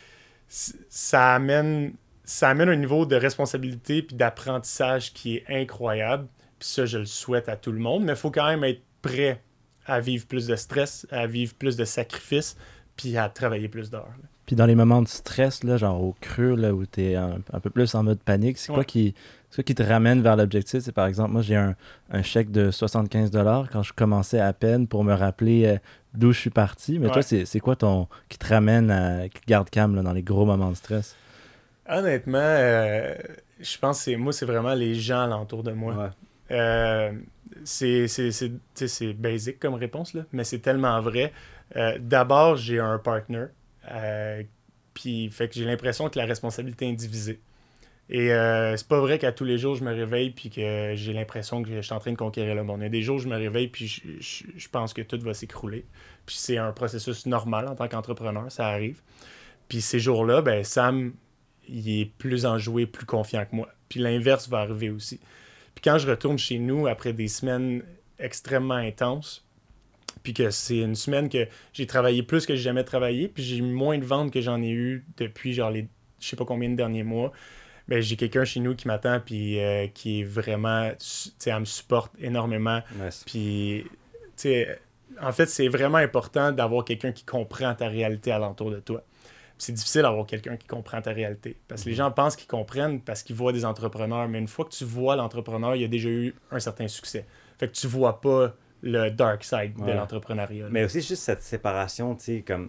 [0.49, 1.93] Ça amène,
[2.25, 6.27] ça amène un niveau de responsabilité puis d'apprentissage qui est incroyable.
[6.59, 8.05] Puis ça, je le souhaite à tout le monde.
[8.05, 9.43] Mais il faut quand même être prêt
[9.85, 12.57] à vivre plus de stress, à vivre plus de sacrifices
[12.97, 14.09] puis à travailler plus d'heures.
[14.47, 17.41] Puis dans les moments de stress, là, genre au creux, là, où tu es un,
[17.63, 19.15] peu plus en mode panique, c'est quoi qui
[19.65, 20.81] qui te ramène vers l'objectif?
[20.81, 21.75] C'est par exemple, moi j'ai un,
[22.23, 23.31] chèque de 75
[23.73, 25.79] quand je commençais à peine pour me rappeler euh,
[26.15, 26.99] d'où je suis parti.
[26.99, 30.45] Mais toi, c'est quoi ton qui te ramène à qui garde calme dans les gros
[30.45, 31.17] moments de stress?
[31.89, 33.15] Honnêtement, euh,
[33.61, 36.11] je pense que moi, c'est vraiment les gens alentour de moi.
[36.51, 37.13] Euh,
[37.65, 38.07] c'est
[39.17, 41.33] basique comme réponse, là, mais c'est tellement vrai.
[41.75, 43.47] Euh, d'abord, j'ai un partner.
[43.91, 44.43] Euh,
[44.95, 47.41] puis fait que j'ai l'impression que la responsabilité est divisée.
[48.09, 51.13] Et euh, c'est pas vrai qu'à tous les jours, je me réveille puis que j'ai
[51.13, 52.81] l'impression que je suis en train de conquérir le monde.
[52.81, 53.89] Il y a des jours, je me réveille puis
[54.21, 55.85] je, pense que tout va s'écrouler.
[56.25, 59.01] Puis c'est un processus normal en tant qu'entrepreneur, ça arrive.
[59.69, 61.15] Puis ces jours-là, ben Sam,
[61.69, 63.69] il est plus enjoué, plus confiant que moi.
[63.89, 65.19] Puis l'inverse va arriver aussi.
[65.75, 67.83] Puis quand je retourne chez nous après des semaines
[68.21, 69.46] extrêmement intenses,
[70.27, 73.63] puis que c'est une semaine que j'ai travaillé plus que j'ai jamais travaillé, puis j'ai
[73.63, 75.87] moins de ventes que j'en ai eu depuis genre les
[76.19, 77.31] je sais pas combien de derniers mois.
[77.87, 81.61] Ben, j'ai quelqu'un chez nous qui m'attend puis euh, qui est vraiment tu sais elle
[81.61, 82.83] me supporte énormément.
[83.25, 83.91] Puis tu
[84.35, 84.81] sais
[85.23, 89.05] en fait, c'est vraiment important d'avoir quelqu'un qui comprend ta réalité alentour de toi.
[89.59, 91.57] C'est difficile d'avoir quelqu'un qui comprend ta réalité.
[91.69, 94.29] Parce que les gens pensent qu'ils comprennent parce qu'ils voient des entrepreneurs.
[94.29, 97.27] Mais une fois que tu vois l'entrepreneur, il a déjà eu un certain succès.
[97.59, 98.57] Fait que tu vois pas
[98.87, 100.67] le dark side de l'entrepreneuriat.
[100.71, 102.69] Mais aussi juste cette séparation, tu sais, comme,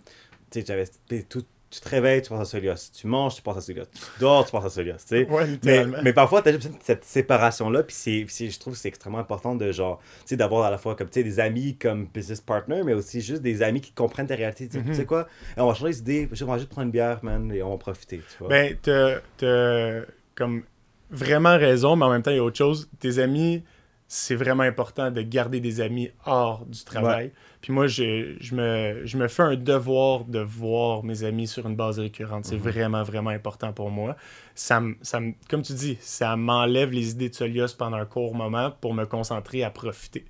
[0.51, 2.91] tu sais, tout, tu te réveilles, tu penses à Solios.
[2.93, 3.85] Tu manges, tu penses à Solios.
[3.93, 4.95] Tu dors, tu penses à Solios.
[4.95, 5.27] Tu sais.
[5.63, 7.83] mais, mais, parfois, tu as juste cette séparation-là.
[7.83, 10.95] Puis je trouve que c'est extrêmement important de genre, tu sais, d'avoir à la fois
[10.95, 14.27] comme, tu sais, des amis comme business partner, mais aussi juste des amis qui comprennent
[14.27, 14.69] ta réalité.
[14.69, 15.05] Tu sais mhm.
[15.05, 16.29] quoi, on va changer d'idée.
[16.41, 18.17] On va juste prendre une bière, man, et on va profiter.
[18.17, 18.47] Tu vois.
[18.47, 20.05] Ben, t'as
[20.35, 20.63] comme
[21.09, 22.89] vraiment raison, mais en même temps, il y a autre chose.
[22.99, 23.63] Tes amis
[24.07, 27.31] c'est vraiment important de garder des amis hors du travail.
[27.59, 31.67] Puis moi, je, je, me, je me fais un devoir de voir mes amis sur
[31.67, 32.45] une base récurrente.
[32.45, 32.61] C'est mhm.
[32.61, 34.15] vraiment, vraiment important pour moi.
[34.55, 38.71] Ça, ça comme tu dis, ça m'enlève les idées de Solios pendant un court moment
[38.79, 40.25] pour me concentrer à profiter.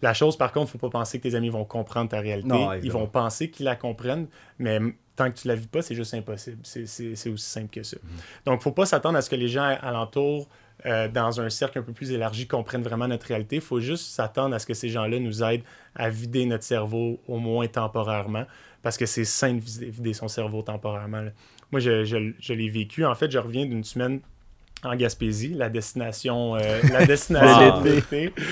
[0.00, 2.20] La chose, par contre, il ne faut pas penser que tes amis vont comprendre ta
[2.20, 2.56] réalité.
[2.82, 4.80] Ils vont penser qu'ils la comprennent, mais
[5.14, 6.60] tant que tu la vis pas, c'est juste impossible.
[6.62, 7.98] C'est aussi simple que ça.
[8.02, 8.10] Mhm.
[8.46, 10.48] Donc, il ne faut pas s'attendre à ce que les gens alentour
[10.86, 13.56] euh, dans un cercle un peu plus élargi, comprennent vraiment notre réalité.
[13.56, 15.64] Il faut juste s'attendre à ce que ces gens-là nous aident
[15.94, 18.46] à vider notre cerveau, au moins temporairement,
[18.82, 21.24] parce que c'est sain de vider son cerveau temporairement.
[21.70, 23.04] Moi, je, je, l'ai vécu.
[23.04, 24.20] En fait, je reviens d'une semaine
[24.82, 28.32] en Gaspésie, la destination, euh, la destination d'été.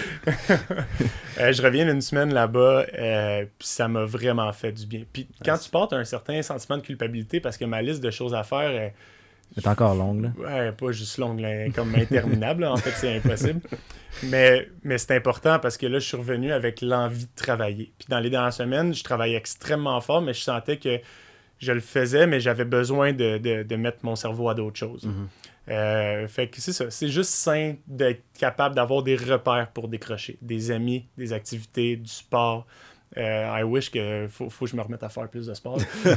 [1.41, 2.85] Euh, je reviens d'une semaine là-bas,
[3.59, 5.03] puis ça m'a vraiment fait du bien.
[5.13, 8.35] Puis quand tu portes un certain sentiment de culpabilité, parce que ma liste de choses
[8.35, 8.91] à faire
[9.55, 10.33] c'est encore longue, là.
[10.39, 11.45] Ouais, pas juste longue,
[11.75, 12.65] comme interminable.
[12.65, 13.61] en fait, c'est impossible.
[14.25, 17.93] Mais, mais c'est important parce que là, je suis revenu avec l'envie de travailler.
[17.99, 21.01] Puis dans les dernières semaines, je travaillais extrêmement fort, mais je sentais que
[21.59, 25.07] je le faisais, mais j'avais besoin de, de, mettre mon cerveau à d'autres choses.
[25.07, 25.71] Mm-hmm.
[25.71, 26.91] Euh, fait que c'est ça.
[26.91, 30.39] C'est juste sain d'être capable d'avoir des repères pour décrocher.
[30.41, 32.67] Des amis, des activités, du sport.
[33.17, 35.79] Euh, I wish que faut, faut que je me remette à faire plus de sport.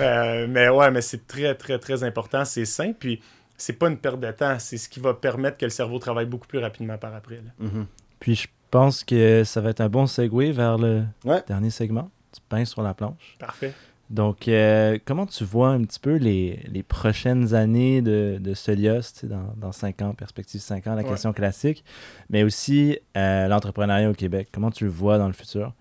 [0.00, 2.46] Euh, mais ouais, mais c'est très, très, très important.
[2.46, 2.94] C'est sain.
[2.98, 3.20] Puis
[3.58, 4.58] c'est pas une perte de temps.
[4.58, 7.42] C'est ce qui va permettre que le cerveau travaille beaucoup plus rapidement par après.
[7.60, 7.84] Mm-hmm.
[8.18, 11.04] Puis je pense que ça va être un bon segue vers le
[11.46, 12.10] dernier segment.
[12.32, 13.36] Tu pinces sur la planche.
[13.38, 13.74] Parfait.
[14.12, 19.00] Donc, euh, comment tu vois un petit peu les, les prochaines années de, de Solios,
[19.22, 21.82] dans, dans 5 ans, perspective 5 ans, la question classique,
[22.28, 24.48] mais aussi euh, l'entrepreneuriat au Québec?
[24.52, 25.72] Comment tu le vois dans le futur?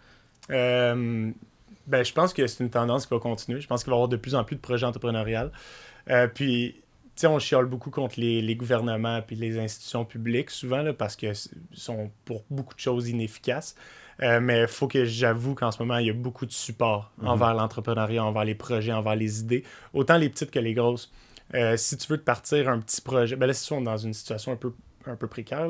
[0.50, 1.30] Euh,
[1.88, 3.60] ben, je pense que c'est une tendance qui va continuer.
[3.60, 5.50] Je pense qu'il va y avoir de plus en plus de projets entrepreneuriaux.
[6.34, 10.84] puis, tu sais, on chiale beaucoup contre les, les gouvernements et les institutions publiques, souvent,
[10.84, 11.34] là, parce qu'ils
[11.74, 13.76] sont pour beaucoup de choses inefficaces.
[14.22, 17.12] Euh, mais il faut que j'avoue qu'en ce moment, il y a beaucoup de support
[17.18, 17.28] mhm.
[17.28, 21.12] envers l'entrepreneuriat, envers les projets, envers les idées, autant les petites que les grosses.
[21.54, 24.14] Euh, si tu veux te partir un petit projet, ben là, c'est sûr, dans une
[24.14, 24.74] situation un peu,
[25.06, 25.68] un peu précaire,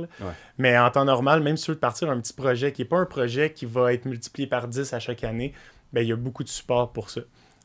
[0.57, 2.87] mais en temps normal, même si tu veux te partir un petit projet qui n'est
[2.87, 5.53] pas un projet qui va être multiplié par 10 à chaque année,
[5.93, 7.21] ben, il y a beaucoup de support pour ça.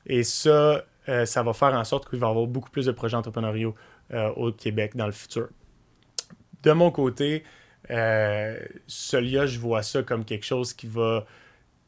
[0.06, 2.92] Et ça, euh, ça va faire en sorte qu'il va y avoir beaucoup plus de
[2.92, 3.74] projets entrepreneuriaux
[4.36, 5.48] au Québec dans le futur.
[6.62, 7.42] De mon côté,
[7.90, 11.26] euh, Solia, je vois ça comme quelque chose qui va,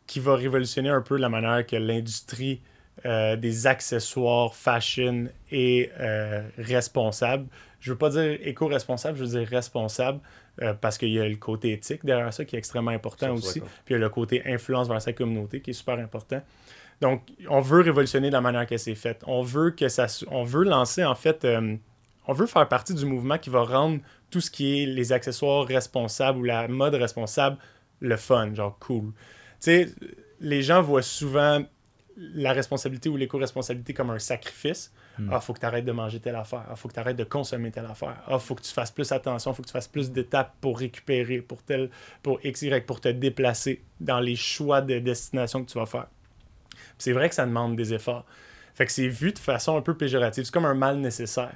[0.06, 2.60] qui va révolutionner un peu la manière que l'industrie
[3.06, 7.46] euh, des accessoires fashion est euh, responsable.
[7.78, 10.18] Je veux pas dire éco-responsable, je veux dire responsable
[10.62, 13.60] euh, parce qu'il y a le côté éthique derrière ça qui est extrêmement important aussi.
[13.60, 16.42] Puis il y a le côté influence vers sa communauté qui est super important.
[17.00, 19.22] Donc, on veut révolutionner la manière que c'est fait.
[19.28, 21.46] On veut que ça, on veut lancer en fait,
[22.26, 24.00] on veut faire partie du mouvement qui va rendre
[24.30, 27.58] tout ce qui est les accessoires responsables ou la mode responsable,
[28.00, 29.12] le fun, genre cool.
[29.60, 29.88] Tu sais,
[30.40, 31.64] les gens voient souvent
[32.16, 34.92] la responsabilité ou l'éco-responsabilité comme un sacrifice.
[35.18, 35.30] Hmm.
[35.32, 36.64] Ah, faut que tu arrêtes de manger telle affaire.
[36.68, 38.22] Ah, faut que tu arrêtes de consommer telle affaire.
[38.26, 39.54] Ah, faut que tu fasses plus attention.
[39.54, 41.90] Faut que tu fasses plus d'étapes pour récupérer, pour tel,
[42.22, 46.08] pour X, Y, pour te déplacer dans les choix de destination que tu vas faire.
[46.98, 48.24] C'est vrai que ça demande des efforts.
[48.74, 50.44] Fait que c'est vu de façon un peu péjorative.
[50.44, 51.54] C'est comme un mal nécessaire.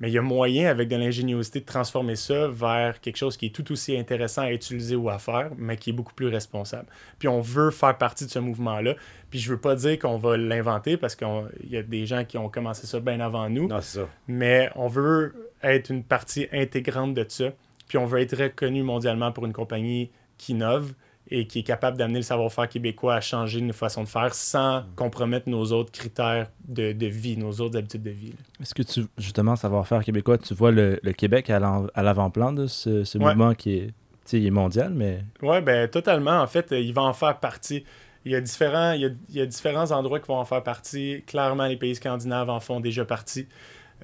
[0.00, 3.46] Mais il y a moyen, avec de l'ingéniosité, de transformer ça vers quelque chose qui
[3.46, 6.86] est tout aussi intéressant à utiliser ou à faire, mais qui est beaucoup plus responsable.
[7.18, 8.94] Puis on veut faire partie de ce mouvement-là.
[9.30, 11.28] Puis je veux pas dire qu'on va l'inventer parce qu'il
[11.68, 13.68] y a des gens qui ont commencé ça bien avant nous.
[13.68, 14.08] Non, ça.
[14.28, 17.50] Mais on veut être une partie intégrante de ça.
[17.88, 20.92] Puis on veut être reconnu mondialement pour une compagnie qui innove
[21.30, 24.84] et qui est capable d'amener le savoir-faire québécois à changer nos façons de faire sans
[24.96, 28.32] compromettre nos autres critères de, de vie, nos autres habitudes de vie.
[28.60, 33.04] Est-ce que tu, justement, savoir-faire québécois, tu vois le, le Québec à l'avant-plan de ce,
[33.04, 33.90] ce mouvement qui est,
[34.32, 35.22] il est mondial, mais...
[35.42, 36.40] Oui, ben totalement.
[36.42, 37.84] En fait, il va en faire partie.
[38.24, 40.44] Il y, a différents, il, y a, il y a différents endroits qui vont en
[40.44, 41.22] faire partie.
[41.26, 43.46] Clairement, les pays scandinaves en font déjà partie.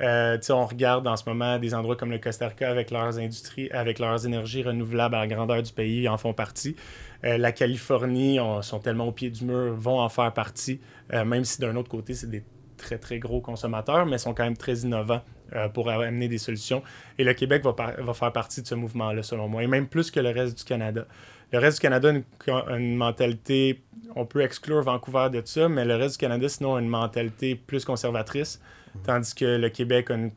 [0.00, 3.70] Euh, on regarde en ce moment des endroits comme le Costa Rica avec leurs industries,
[3.70, 6.74] avec leurs énergies renouvelables à la grandeur du pays, en font partie.
[7.24, 10.80] Euh, la Californie on, sont tellement au pied du mur, vont en faire partie,
[11.12, 12.42] euh, même si d'un autre côté, c'est des
[12.76, 15.22] très, très gros consommateurs, mais sont quand même très innovants
[15.72, 16.82] pour amener des solutions.
[17.16, 20.10] Et le Québec va, va faire partie de ce mouvement-là, selon moi, et même plus
[20.10, 21.06] que le reste du Canada.
[21.52, 22.12] Le reste du Canada
[22.48, 23.84] a une, mentalité,
[24.16, 27.54] on peut exclure Vancouver de ça, mais le reste du Canada, sinon, a une mentalité
[27.54, 28.60] plus conservatrice,
[29.02, 30.32] tandis que le Québec a une,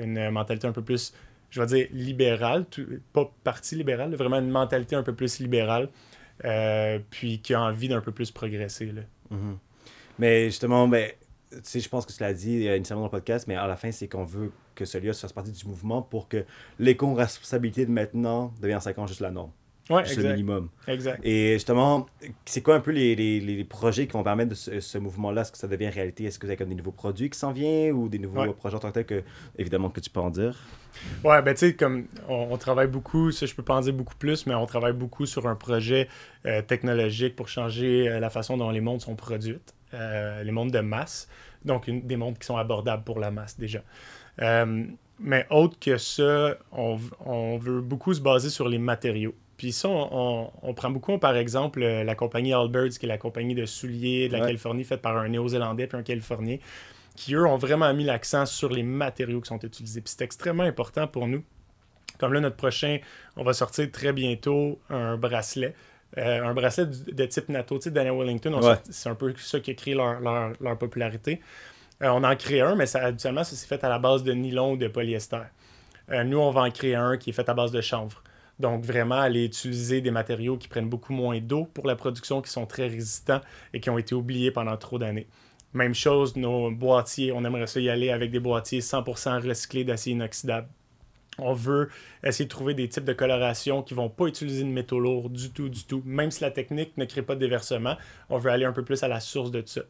[0.00, 1.12] une, mentalité un peu plus,
[1.50, 2.66] je vais dire, libérale,
[3.12, 5.88] pas parti libéral, vraiment une mentalité un peu plus libérale,
[6.44, 8.86] euh, puis qui a envie d'un peu plus progresser.
[8.86, 9.56] Mm-hmm.
[10.18, 11.10] Mais justement, ben,
[11.64, 13.92] tu je pense que tu l'as dit initialement dans le podcast, mais à la fin,
[13.92, 16.44] c'est qu'on veut que ce lieu fasse partie du mouvement pour que
[16.78, 19.50] l'éco-responsabilité de maintenant devienne 5 ans juste la norme.
[19.90, 20.68] Ouais, juste le minimum.
[20.86, 21.20] Exact.
[21.24, 22.06] Et justement,
[22.44, 25.52] c'est quoi un peu les, les, les, projets qui vont permettre de ce, mouvement-là, est-ce
[25.52, 26.24] que ça devient réalité?
[26.24, 28.76] Est-ce que vous avez comme des nouveaux produits qui s'en viennent ou des nouveaux projets
[28.76, 29.22] en tant que tel que,
[29.58, 30.56] évidemment, que tu peux en dire?
[31.24, 34.14] Ouais, ben tu sais, comme on, travaille beaucoup, ça je peux pas en dire beaucoup
[34.14, 36.08] plus, mais on travaille beaucoup sur un projet
[36.46, 40.72] euh, technologique pour changer euh, la façon dont les montres sont produites, euh, les montres
[40.72, 41.28] de masse,
[41.64, 43.82] donc des montres qui sont abordables pour la masse déjà.
[44.38, 49.34] mais autre que ça, on, on veut beaucoup se baser sur les matériaux.
[49.62, 53.54] Puis ça, on, prend beaucoup, par exemple, euh, la compagnie Allbirds, qui est la compagnie
[53.54, 56.56] de souliers de la Californie, faite par un Néo-Zélandais et un Californien,
[57.14, 60.00] qui, eux, ont vraiment mis l'accent sur les matériaux qui sont utilisés.
[60.00, 61.44] Puis c'est extrêmement important pour nous.
[62.18, 62.98] Comme là, notre prochain,
[63.36, 65.76] on va sortir très bientôt un bracelet.
[66.18, 68.58] Euh, un bracelet de type NATO, type Daniel Wellington.
[68.90, 71.40] C'est un peu ça qui a créé leur, popularité.
[72.02, 74.32] Euh, on en crée un, mais ça, habituellement, ça s'est fait à la base de
[74.32, 75.42] nylon ou de polyester.
[76.08, 78.24] nous, on va en créer un qui est fait à base de chanvre.
[78.62, 82.50] Donc, vraiment, aller utiliser des matériaux qui prennent beaucoup moins d'eau pour la production, qui
[82.50, 83.40] sont très résistants
[83.74, 85.26] et qui ont été oubliés pendant trop d'années.
[85.74, 90.12] Même chose, nos boîtiers, on aimerait ça y aller avec des boîtiers 100% recyclés d'acier
[90.12, 90.68] inoxydable.
[91.38, 91.88] On veut
[92.22, 95.28] essayer de trouver des types de coloration qui ne vont pas utiliser de métaux lourds
[95.28, 96.02] du tout, du tout.
[96.04, 97.96] Même si la technique ne crée pas de déversement,
[98.30, 99.80] on veut aller un peu plus à la source de tout ça.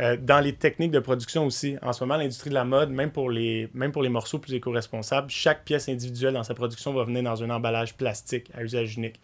[0.00, 3.10] Euh, dans les techniques de production aussi, en ce moment, l'industrie de la mode, même
[3.10, 7.02] pour, les, même pour les morceaux plus éco-responsables, chaque pièce individuelle dans sa production va
[7.04, 9.20] venir dans un emballage plastique à usage unique.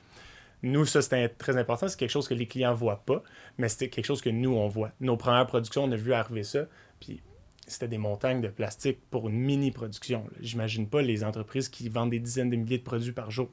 [0.62, 1.86] Nous, ça, c'est très important.
[1.86, 3.22] C'est quelque chose que les clients ne voient pas,
[3.58, 4.90] mais c'est quelque chose que nous, on voit.
[5.00, 6.66] Nos premières productions, on a vu arriver ça,
[6.98, 7.20] puis
[7.66, 10.26] c'était des montagnes de plastique pour une mini-production.
[10.40, 13.48] J'imagine pas les entreprises qui vendent des dizaines de milliers de produits par jour.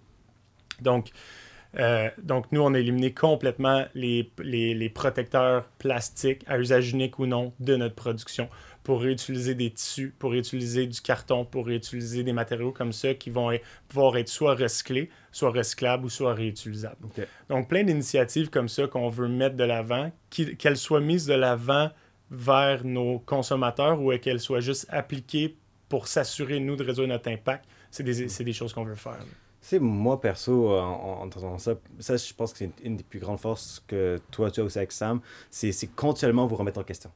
[0.82, 1.12] Donc,
[1.80, 7.26] euh, donc, nous, on a éliminé complètement les, les, protecteurs plastiques, à usage unique ou
[7.26, 8.50] non, de notre production
[8.84, 13.30] pour réutiliser des tissus, pour réutiliser du carton, pour réutiliser des matériaux comme ça qui
[13.30, 13.52] vont
[13.88, 17.08] pouvoir être soit recyclés, soit recyclables ou soit réutilisables.
[17.48, 21.92] Donc, plein d'initiatives comme ça qu'on veut mettre de l'avant, qu'elles soient mises de l'avant
[22.32, 25.58] vers nos consommateurs ou qu'elles soient juste appliquées
[25.88, 27.66] pour s'assurer, nous, de réduire notre impact.
[27.92, 29.20] C'est des, des, choses qu'on veut faire
[29.62, 33.40] sais, moi, perso, en, entendant ça, ça, je pense que c'est une, des plus grandes
[33.40, 37.12] forces que toi, tu as aussi avec Sam, c'est continuellement vous remettre en question.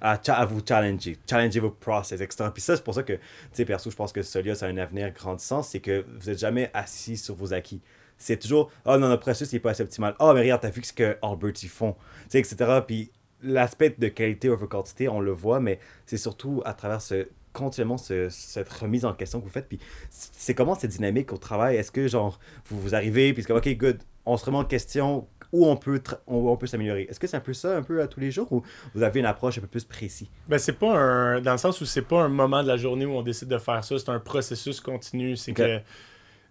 [0.00, 2.48] À, vous challenger, challenger vos process, etc.
[2.52, 3.20] Puis ça, c'est pour ça que, tu
[3.52, 6.38] sais, perso, je pense que Solia, ça a un avenir grandissant, c'est que vous n'êtes
[6.38, 7.82] jamais assis sur vos acquis.
[8.16, 10.14] C'est toujours, oh non, notre processus, n'est pas assez optimal.
[10.20, 11.92] Oh, mais regarde, t'as vu ce que Albert, ils font,
[12.30, 12.80] tu sais, etc.
[12.86, 13.10] Puis
[13.42, 17.96] l'aspect de qualité over quantité, on le voit, mais c'est surtout à travers ce continuellement
[17.96, 19.68] cette remise en question que vous faites.
[19.68, 19.78] Puis
[20.10, 21.76] c'est comment cette dynamique au travail?
[21.76, 25.66] Est-ce que genre vous, vous arrivez, puis OK, good, on se remet en question où
[25.66, 27.06] on peut, on, peut s'améliorer?
[27.08, 28.62] Est-ce que c'est un peu ça, un peu à tous les jours, ou
[28.94, 30.28] vous avez une approche un peu plus précise?
[30.48, 31.40] Ben, c'est pas un.
[31.40, 33.58] Dans le sens où c'est pas un moment de la journée où on décide de
[33.58, 35.36] faire ça, c'est un processus continu.
[35.36, 35.80] C'est que.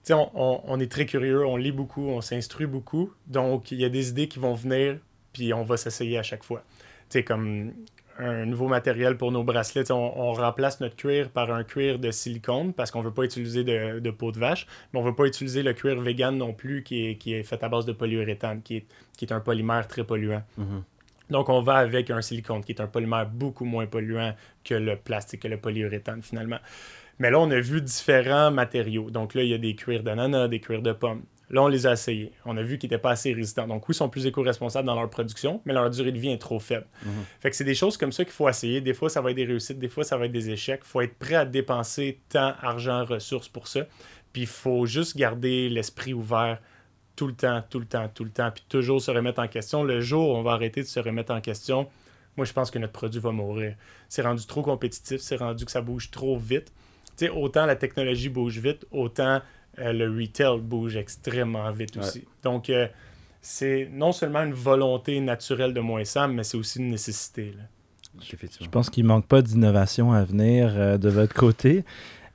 [0.10, 3.14] On, on, on, est très curieux, on lit beaucoup, on s'instruit beaucoup.
[3.28, 4.97] Donc, il y a des idées qui vont venir,
[5.32, 6.62] puis on va s'essayer à chaque fois.
[7.10, 7.72] Tu sais, comme
[8.20, 9.91] un nouveau matériel pour nos bracelets.
[9.91, 13.64] On, remplace notre cuir par un cuir de silicone parce qu'on ne veut pas utiliser
[13.64, 16.84] de, peau de vache, mais on ne veut pas utiliser le cuir vegan non plus
[16.84, 18.86] qui est, qui est fait à base de polyuréthane, qui est,
[19.18, 20.43] qui est un polymère très polluant.
[20.59, 21.32] Mm-hmm.
[21.32, 24.95] Donc, on va avec un silicone qui est un polymère beaucoup moins polluant que le
[24.95, 26.59] plastique, que le polyuréthane finalement.
[27.20, 29.09] Mais là, on a vu différents matériaux.
[29.09, 31.24] Donc là, il y a des cuirs d'ananas, des cuirs de pommes.
[31.50, 32.32] Là, on les a essayés.
[32.46, 33.68] On a vu qu'ils n'étaient pas assez résistants.
[33.68, 36.38] Donc, oui, ils sont plus éco-responsables dans leur production, mais leur durée de vie est
[36.38, 36.86] trop faible.
[37.06, 37.12] Mhm.
[37.41, 38.82] Fait que c'est des choses comme ça qu'il faut essayer.
[38.82, 40.82] Des fois, ça va être des réussites, des fois, ça va être des échecs.
[40.84, 43.86] Il faut être prêt à dépenser temps, argent, ressources pour ça.
[44.32, 46.60] Puis, il faut juste garder l'esprit ouvert
[47.16, 49.84] tout le temps, tout le temps, tout le temps, puis toujours se remettre en question.
[49.84, 51.88] Le jour où on va arrêter de se remettre en question,
[52.36, 53.76] moi, je pense que notre produit va mourir.
[54.10, 56.74] C'est rendu trop compétitif, c'est rendu que ça bouge trop vite.
[57.16, 59.41] Tu sais, autant la technologie bouge vite, autant
[59.80, 62.26] euh, le retail bouge extrêmement vite aussi.
[62.43, 62.88] Donc, euh,
[63.41, 67.53] c'est non seulement une volonté naturelle de moins Sam, mais c'est aussi une nécessité.
[68.21, 71.84] Je pense qu'il ne manque pas d'innovation à venir euh, de votre côté.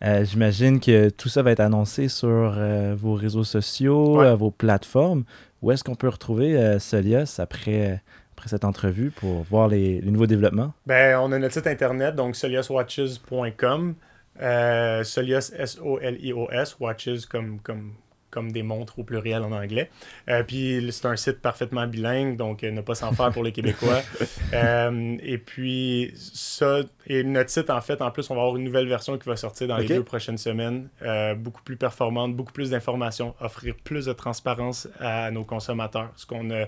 [0.01, 2.57] J'imagine que tout ça va être annoncé sur
[2.95, 5.25] vos réseaux sociaux, vos plateformes.
[5.61, 8.01] Où est-ce qu'on peut retrouver Solios après
[8.39, 10.73] après cette entrevue pour voir les, nouveaux développements?
[10.87, 13.95] Ben, on a notre site internet, donc solioswatches.com.
[14.41, 17.95] Euh, Solios, S-O-L-I-O-S, Watches comme, comme
[18.31, 19.91] comme des montres au pluriel en anglais.
[20.29, 23.53] Euh, puis c'est un site parfaitement bilingue, donc euh, ne pas s'en faire pour les
[23.53, 24.03] Québécois.
[24.55, 28.65] Euh, et puis ça, et notre site, en fait, en plus, on va avoir une
[28.65, 30.89] nouvelle version qui va sortir dans les deux prochaines semaines,
[31.37, 36.11] beaucoup plus performante, beaucoup plus d'informations, offrir plus de transparence à nos consommateurs.
[36.17, 36.65] Ce qu'on a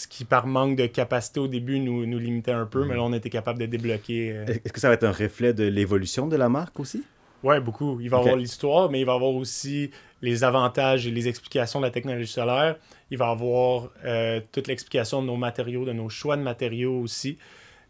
[0.00, 3.02] ce qui, par manque de capacité au début, nous, nous limitait un peu, mais là,
[3.02, 4.44] on était capable de débloquer.
[4.46, 7.04] Est-ce que ça va être un reflet de l'évolution de la marque aussi?
[7.42, 8.00] Oui, beaucoup.
[8.00, 9.90] Il va y avoir l'histoire, mais il va y avoir aussi
[10.22, 12.76] les avantages et les explications de la technologie solaire.
[13.10, 17.00] Il va y avoir euh, toute l'explication de nos matériaux, de nos choix de matériaux
[17.00, 17.38] aussi.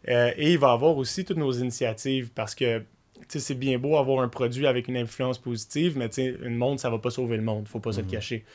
[0.07, 2.83] Euh, et il va y avoir aussi toutes nos initiatives parce que
[3.27, 6.93] c'est bien beau avoir un produit avec une influence positive, mais une montre, ça ne
[6.93, 7.59] va pas sauver le monde.
[7.59, 8.11] Il ne faut pas se le mhm.
[8.11, 8.45] cacher.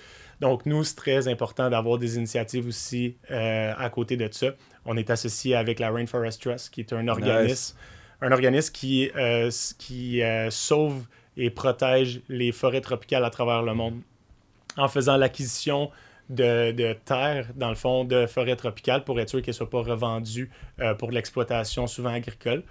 [0.41, 4.49] Donc, nous, c'est très important d'avoir des initiatives aussi euh, à côté de ça.
[4.85, 7.77] On est associé avec la Rainforest Trust, qui est un organisme,
[8.21, 9.11] un organisme qui,
[9.79, 11.05] qui sauve
[11.37, 14.01] et protège les forêts tropicales à travers le monde
[14.77, 15.91] en faisant l'acquisition
[16.29, 19.71] de, de terres, dans le fond, de forêts tropicales pour être sûr qu'elles ne soient
[19.71, 22.63] pas revendues euh, pour l'exploitation souvent agricole.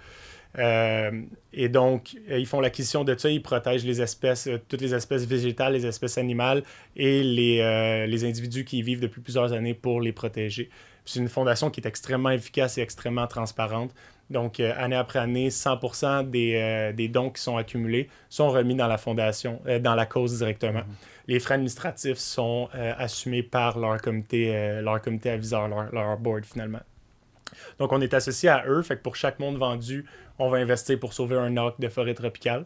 [0.58, 4.94] Euh, et donc, euh, ils font l'acquisition de ça, ils protègent les espèces, toutes les
[4.94, 6.62] espèces végétales, les espèces animales
[6.96, 10.70] et les, les individus qui y vivent depuis plusieurs années pour les protéger.
[11.04, 13.92] C'est une fondation qui est extrêmement efficace et extrêmement transparente.
[14.28, 18.88] Donc, euh, année après année, 100% euh, des, dons qui sont accumulés sont remis dans
[18.88, 20.80] la fondation, euh, dans la cause directement.
[20.80, 20.94] Mhm.
[21.28, 26.78] Les frais administratifs sont assumés par leur comité, leur comité aviseur, leur, board finalement.
[27.80, 28.80] Donc, on est associé à eux.
[28.82, 30.06] Fait que pour chaque monde vendu,
[30.38, 32.64] on va investir pour sauver un arc de forêt tropicale.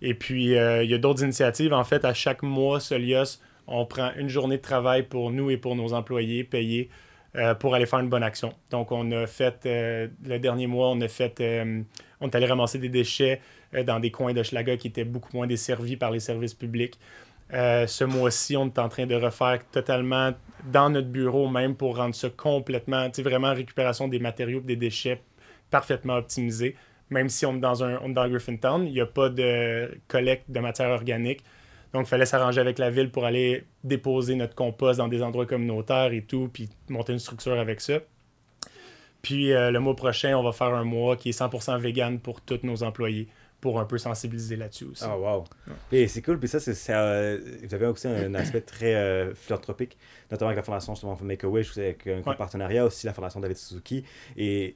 [0.00, 1.72] Et puis, il y a d'autres initiatives.
[1.72, 5.56] En fait, à chaque mois, Solios, on prend une journée de travail pour nous et
[5.56, 6.90] pour nos employés payés
[7.34, 8.52] euh, pour aller faire une bonne action.
[8.70, 11.80] Donc, on a fait, euh, le dernier mois, on a fait, euh,
[12.20, 13.40] est allé ramasser des déchets
[13.86, 16.98] dans des coins de Schlaga qui étaient beaucoup moins desservis par les services publics.
[17.50, 20.32] ce mois-ci, on est en train de refaire totalement
[20.70, 25.22] dans notre bureau même pour rendre ça complètement, tu vraiment récupération des matériaux des déchets
[25.70, 26.76] parfaitement optimisés.
[27.12, 29.90] Même si on est dans, un, on est dans Griffintown, il n'y a pas de
[30.08, 31.44] collecte de matière organique.
[31.92, 35.44] Donc, il fallait s'arranger avec la ville pour aller déposer notre compost dans des endroits
[35.44, 37.98] communautaires et tout, puis monter une structure avec ça.
[39.20, 42.40] Puis euh, le mois prochain, on va faire un mois qui est 100% vegan pour
[42.40, 43.28] tous nos employés
[43.60, 45.04] pour un peu sensibiliser là-dessus aussi.
[45.06, 45.44] Ah, wow.
[45.92, 46.40] Et c'est cool.
[46.40, 49.96] Puis ça, c'est, euh, vous avez aussi un, aspect très euh, philanthropique,
[50.32, 54.04] notamment avec la fondation justement Make-A-Wish, avec un partenariat aussi, la fondation David Suzuki.
[54.36, 54.74] Et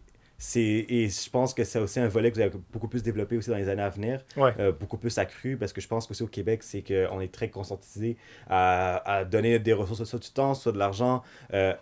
[0.57, 3.51] et je pense que c'est aussi un volet que vous avez beaucoup plus développé aussi
[3.51, 6.29] dans les années à venir, euh, beaucoup plus accru, parce que je pense qu'aussi au
[6.29, 8.17] Québec, c'est qu'on est très conscientisé
[8.49, 11.23] à, donner des ressources, soit du temps, soit de l'argent,
[11.55, 11.75] euh,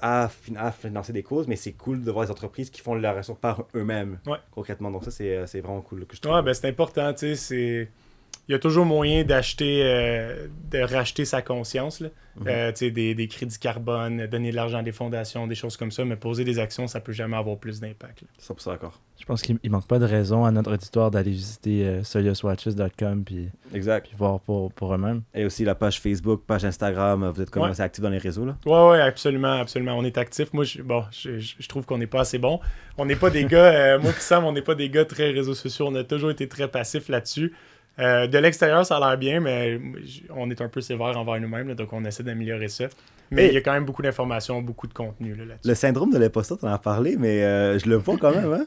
[0.00, 3.40] à, financer des causes, mais c'est cool de voir les entreprises qui font la ressource
[3.40, 4.18] par eux-mêmes,
[4.50, 4.90] concrètement.
[4.90, 6.34] Donc ça, c'est euh, vraiment cool que je trouve.
[6.34, 7.88] Ouais, ben c'est important, tu sais, c'est
[8.48, 12.00] il y a toujours moyen d'acheter, euh, de racheter sa conscience.
[12.00, 12.08] Là.
[12.46, 16.02] Euh, des, des, crédits carbone, donner de l'argent à des fondations, des choses comme ça,
[16.04, 18.24] mais poser des actions, ça peut jamais avoir plus d'impact.
[18.40, 18.98] 100% d'accord.
[19.20, 23.50] Je pense qu'il manque pas de raison à notre auditoire d'aller visiter euh, solioswatches.com puis,
[23.74, 24.06] exact.
[24.08, 25.22] puis voir pour, pour eux-mêmes.
[25.34, 27.84] Et aussi la page Facebook, page Instagram, vous êtes commencé ouais.
[27.84, 28.56] actif dans les réseaux là?
[28.64, 29.96] Ouais, ouais, absolument, absolument.
[29.98, 30.54] On est actif.
[30.54, 32.60] Moi, je, bon, je, je trouve qu'on n'est pas assez bon.
[32.96, 35.54] On n'est pas des gars, moi qui Sam, on n'est pas des gars très réseaux
[35.54, 35.86] sociaux.
[35.88, 37.52] On a toujours été très passifs là-dessus.
[37.98, 39.80] Euh, de l'extérieur, ça a l'air bien, mais
[40.30, 42.86] on est un peu sévère envers nous-mêmes, donc on essaie d'améliorer ça.
[43.30, 46.18] Mais il y a quand même beaucoup d'informations, beaucoup de contenu là, Le syndrome de
[46.18, 48.52] l'imposteur, tu en as parlé, mais euh, je le vois quand même.
[48.52, 48.66] Hein?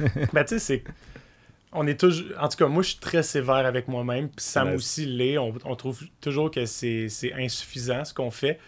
[0.32, 0.84] ben, tu sais, c'est.
[1.72, 2.26] On est toujours.
[2.40, 5.38] En tout cas, moi, je suis très sévère avec moi-même, puis Sam aussi l'est.
[5.38, 8.60] On, trouve toujours que c'est insuffisant ce qu'on fait.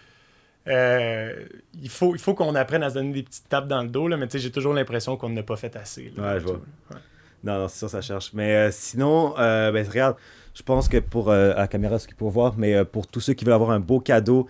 [0.67, 1.45] Euh,
[1.81, 4.09] il faut, il faut qu'on apprenne à se donner des petites tapes dans le dos,
[4.09, 6.11] là, mais j'ai toujours l'impression qu'on n'a pas fait assez.
[6.17, 6.59] ouais, je vois.
[7.47, 8.31] Non, non, c'est sûr, ça cherche.
[8.33, 10.17] Mais euh, sinon, euh, ben, regarde,
[10.53, 13.33] je pense que pour euh, la caméra, ce qu'il peut voir, mais pour tous ceux
[13.33, 14.47] qui veulent avoir un beau cadeau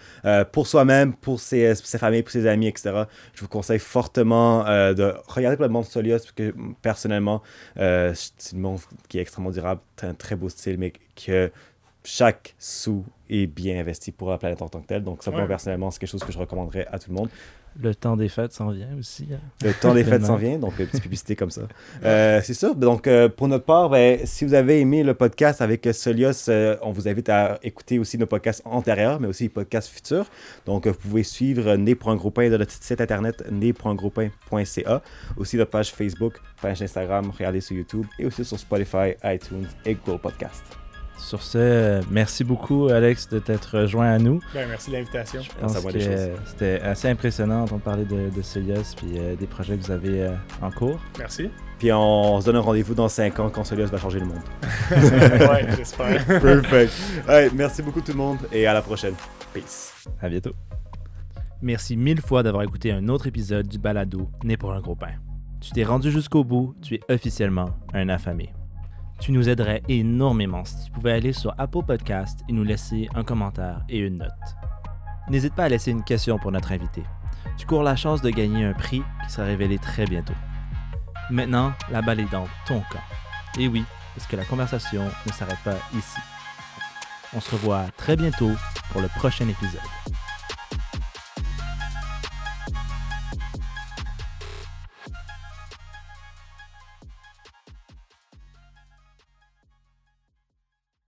[0.51, 3.03] pour soi-même, pour ses, ses, familles, pour ses amis, etc.,
[3.35, 7.43] je vous conseille fortement de regarder pour le monde Solios, parce que personnellement,
[7.75, 11.51] c'est une montre qui est extrêmement durable, un très beau style, mais que
[12.03, 15.03] chaque sou est bien investi pour la planète en tant que telle.
[15.03, 17.29] Donc, ça, moi, personnellement, c'est quelque chose que je recommanderais à tout le monde.
[17.81, 19.27] Le temps des fêtes s'en vient aussi.
[19.31, 19.39] Hein.
[19.63, 21.61] Le temps des fêtes s'en vient, donc petite publicité comme ça.
[22.03, 22.73] Euh, c'est ça.
[22.73, 26.77] Donc, euh, pour notre part, ben, si vous avez aimé le podcast avec Solios, euh,
[26.81, 30.25] on vous invite à écouter aussi nos podcasts antérieurs, mais aussi les podcasts futurs.
[30.65, 35.01] Donc, vous pouvez suivre Né pour un gros pain de notre site internet né.ungroupin.ca,
[35.35, 39.95] aussi notre page Facebook, page Instagram, regardez sur YouTube et aussi sur Spotify, iTunes et
[39.95, 40.86] Google Podcast.
[41.17, 44.39] Sur ce, merci beaucoup, Alex, de t'être rejoint à nous.
[44.53, 45.41] Ben, merci de l'invitation.
[45.41, 45.99] Je pense que
[46.45, 50.29] c'était assez impressionnant d'entendre parler de, de Solios puis des projets que vous avez
[50.61, 50.99] en cours.
[51.17, 51.49] Merci.
[51.79, 54.41] Puis on se donne un rendez-vous dans 5 ans quand Solios va changer le monde.
[54.91, 56.25] ouais, j'espère.
[56.41, 56.93] Perfect.
[57.27, 59.13] Ouais, merci beaucoup tout le monde et à la prochaine.
[59.53, 59.93] Peace.
[60.21, 60.53] À bientôt.
[61.61, 65.13] Merci mille fois d'avoir écouté un autre épisode du balado Né pour un gros pain.
[65.59, 68.53] Tu t'es rendu jusqu'au bout, tu es officiellement un affamé.
[69.19, 73.23] Tu nous aiderais énormément si tu pouvais aller sur Apple Podcast et nous laisser un
[73.23, 74.31] commentaire et une note.
[75.29, 77.03] N'hésite pas à laisser une question pour notre invité.
[77.57, 80.35] Tu cours la chance de gagner un prix qui sera révélé très bientôt.
[81.29, 83.03] Maintenant, la balle est dans ton camp.
[83.59, 83.83] Et oui,
[84.15, 86.19] parce que la conversation ne s'arrête pas ici.
[87.35, 88.51] On se revoit très bientôt
[88.91, 89.81] pour le prochain épisode.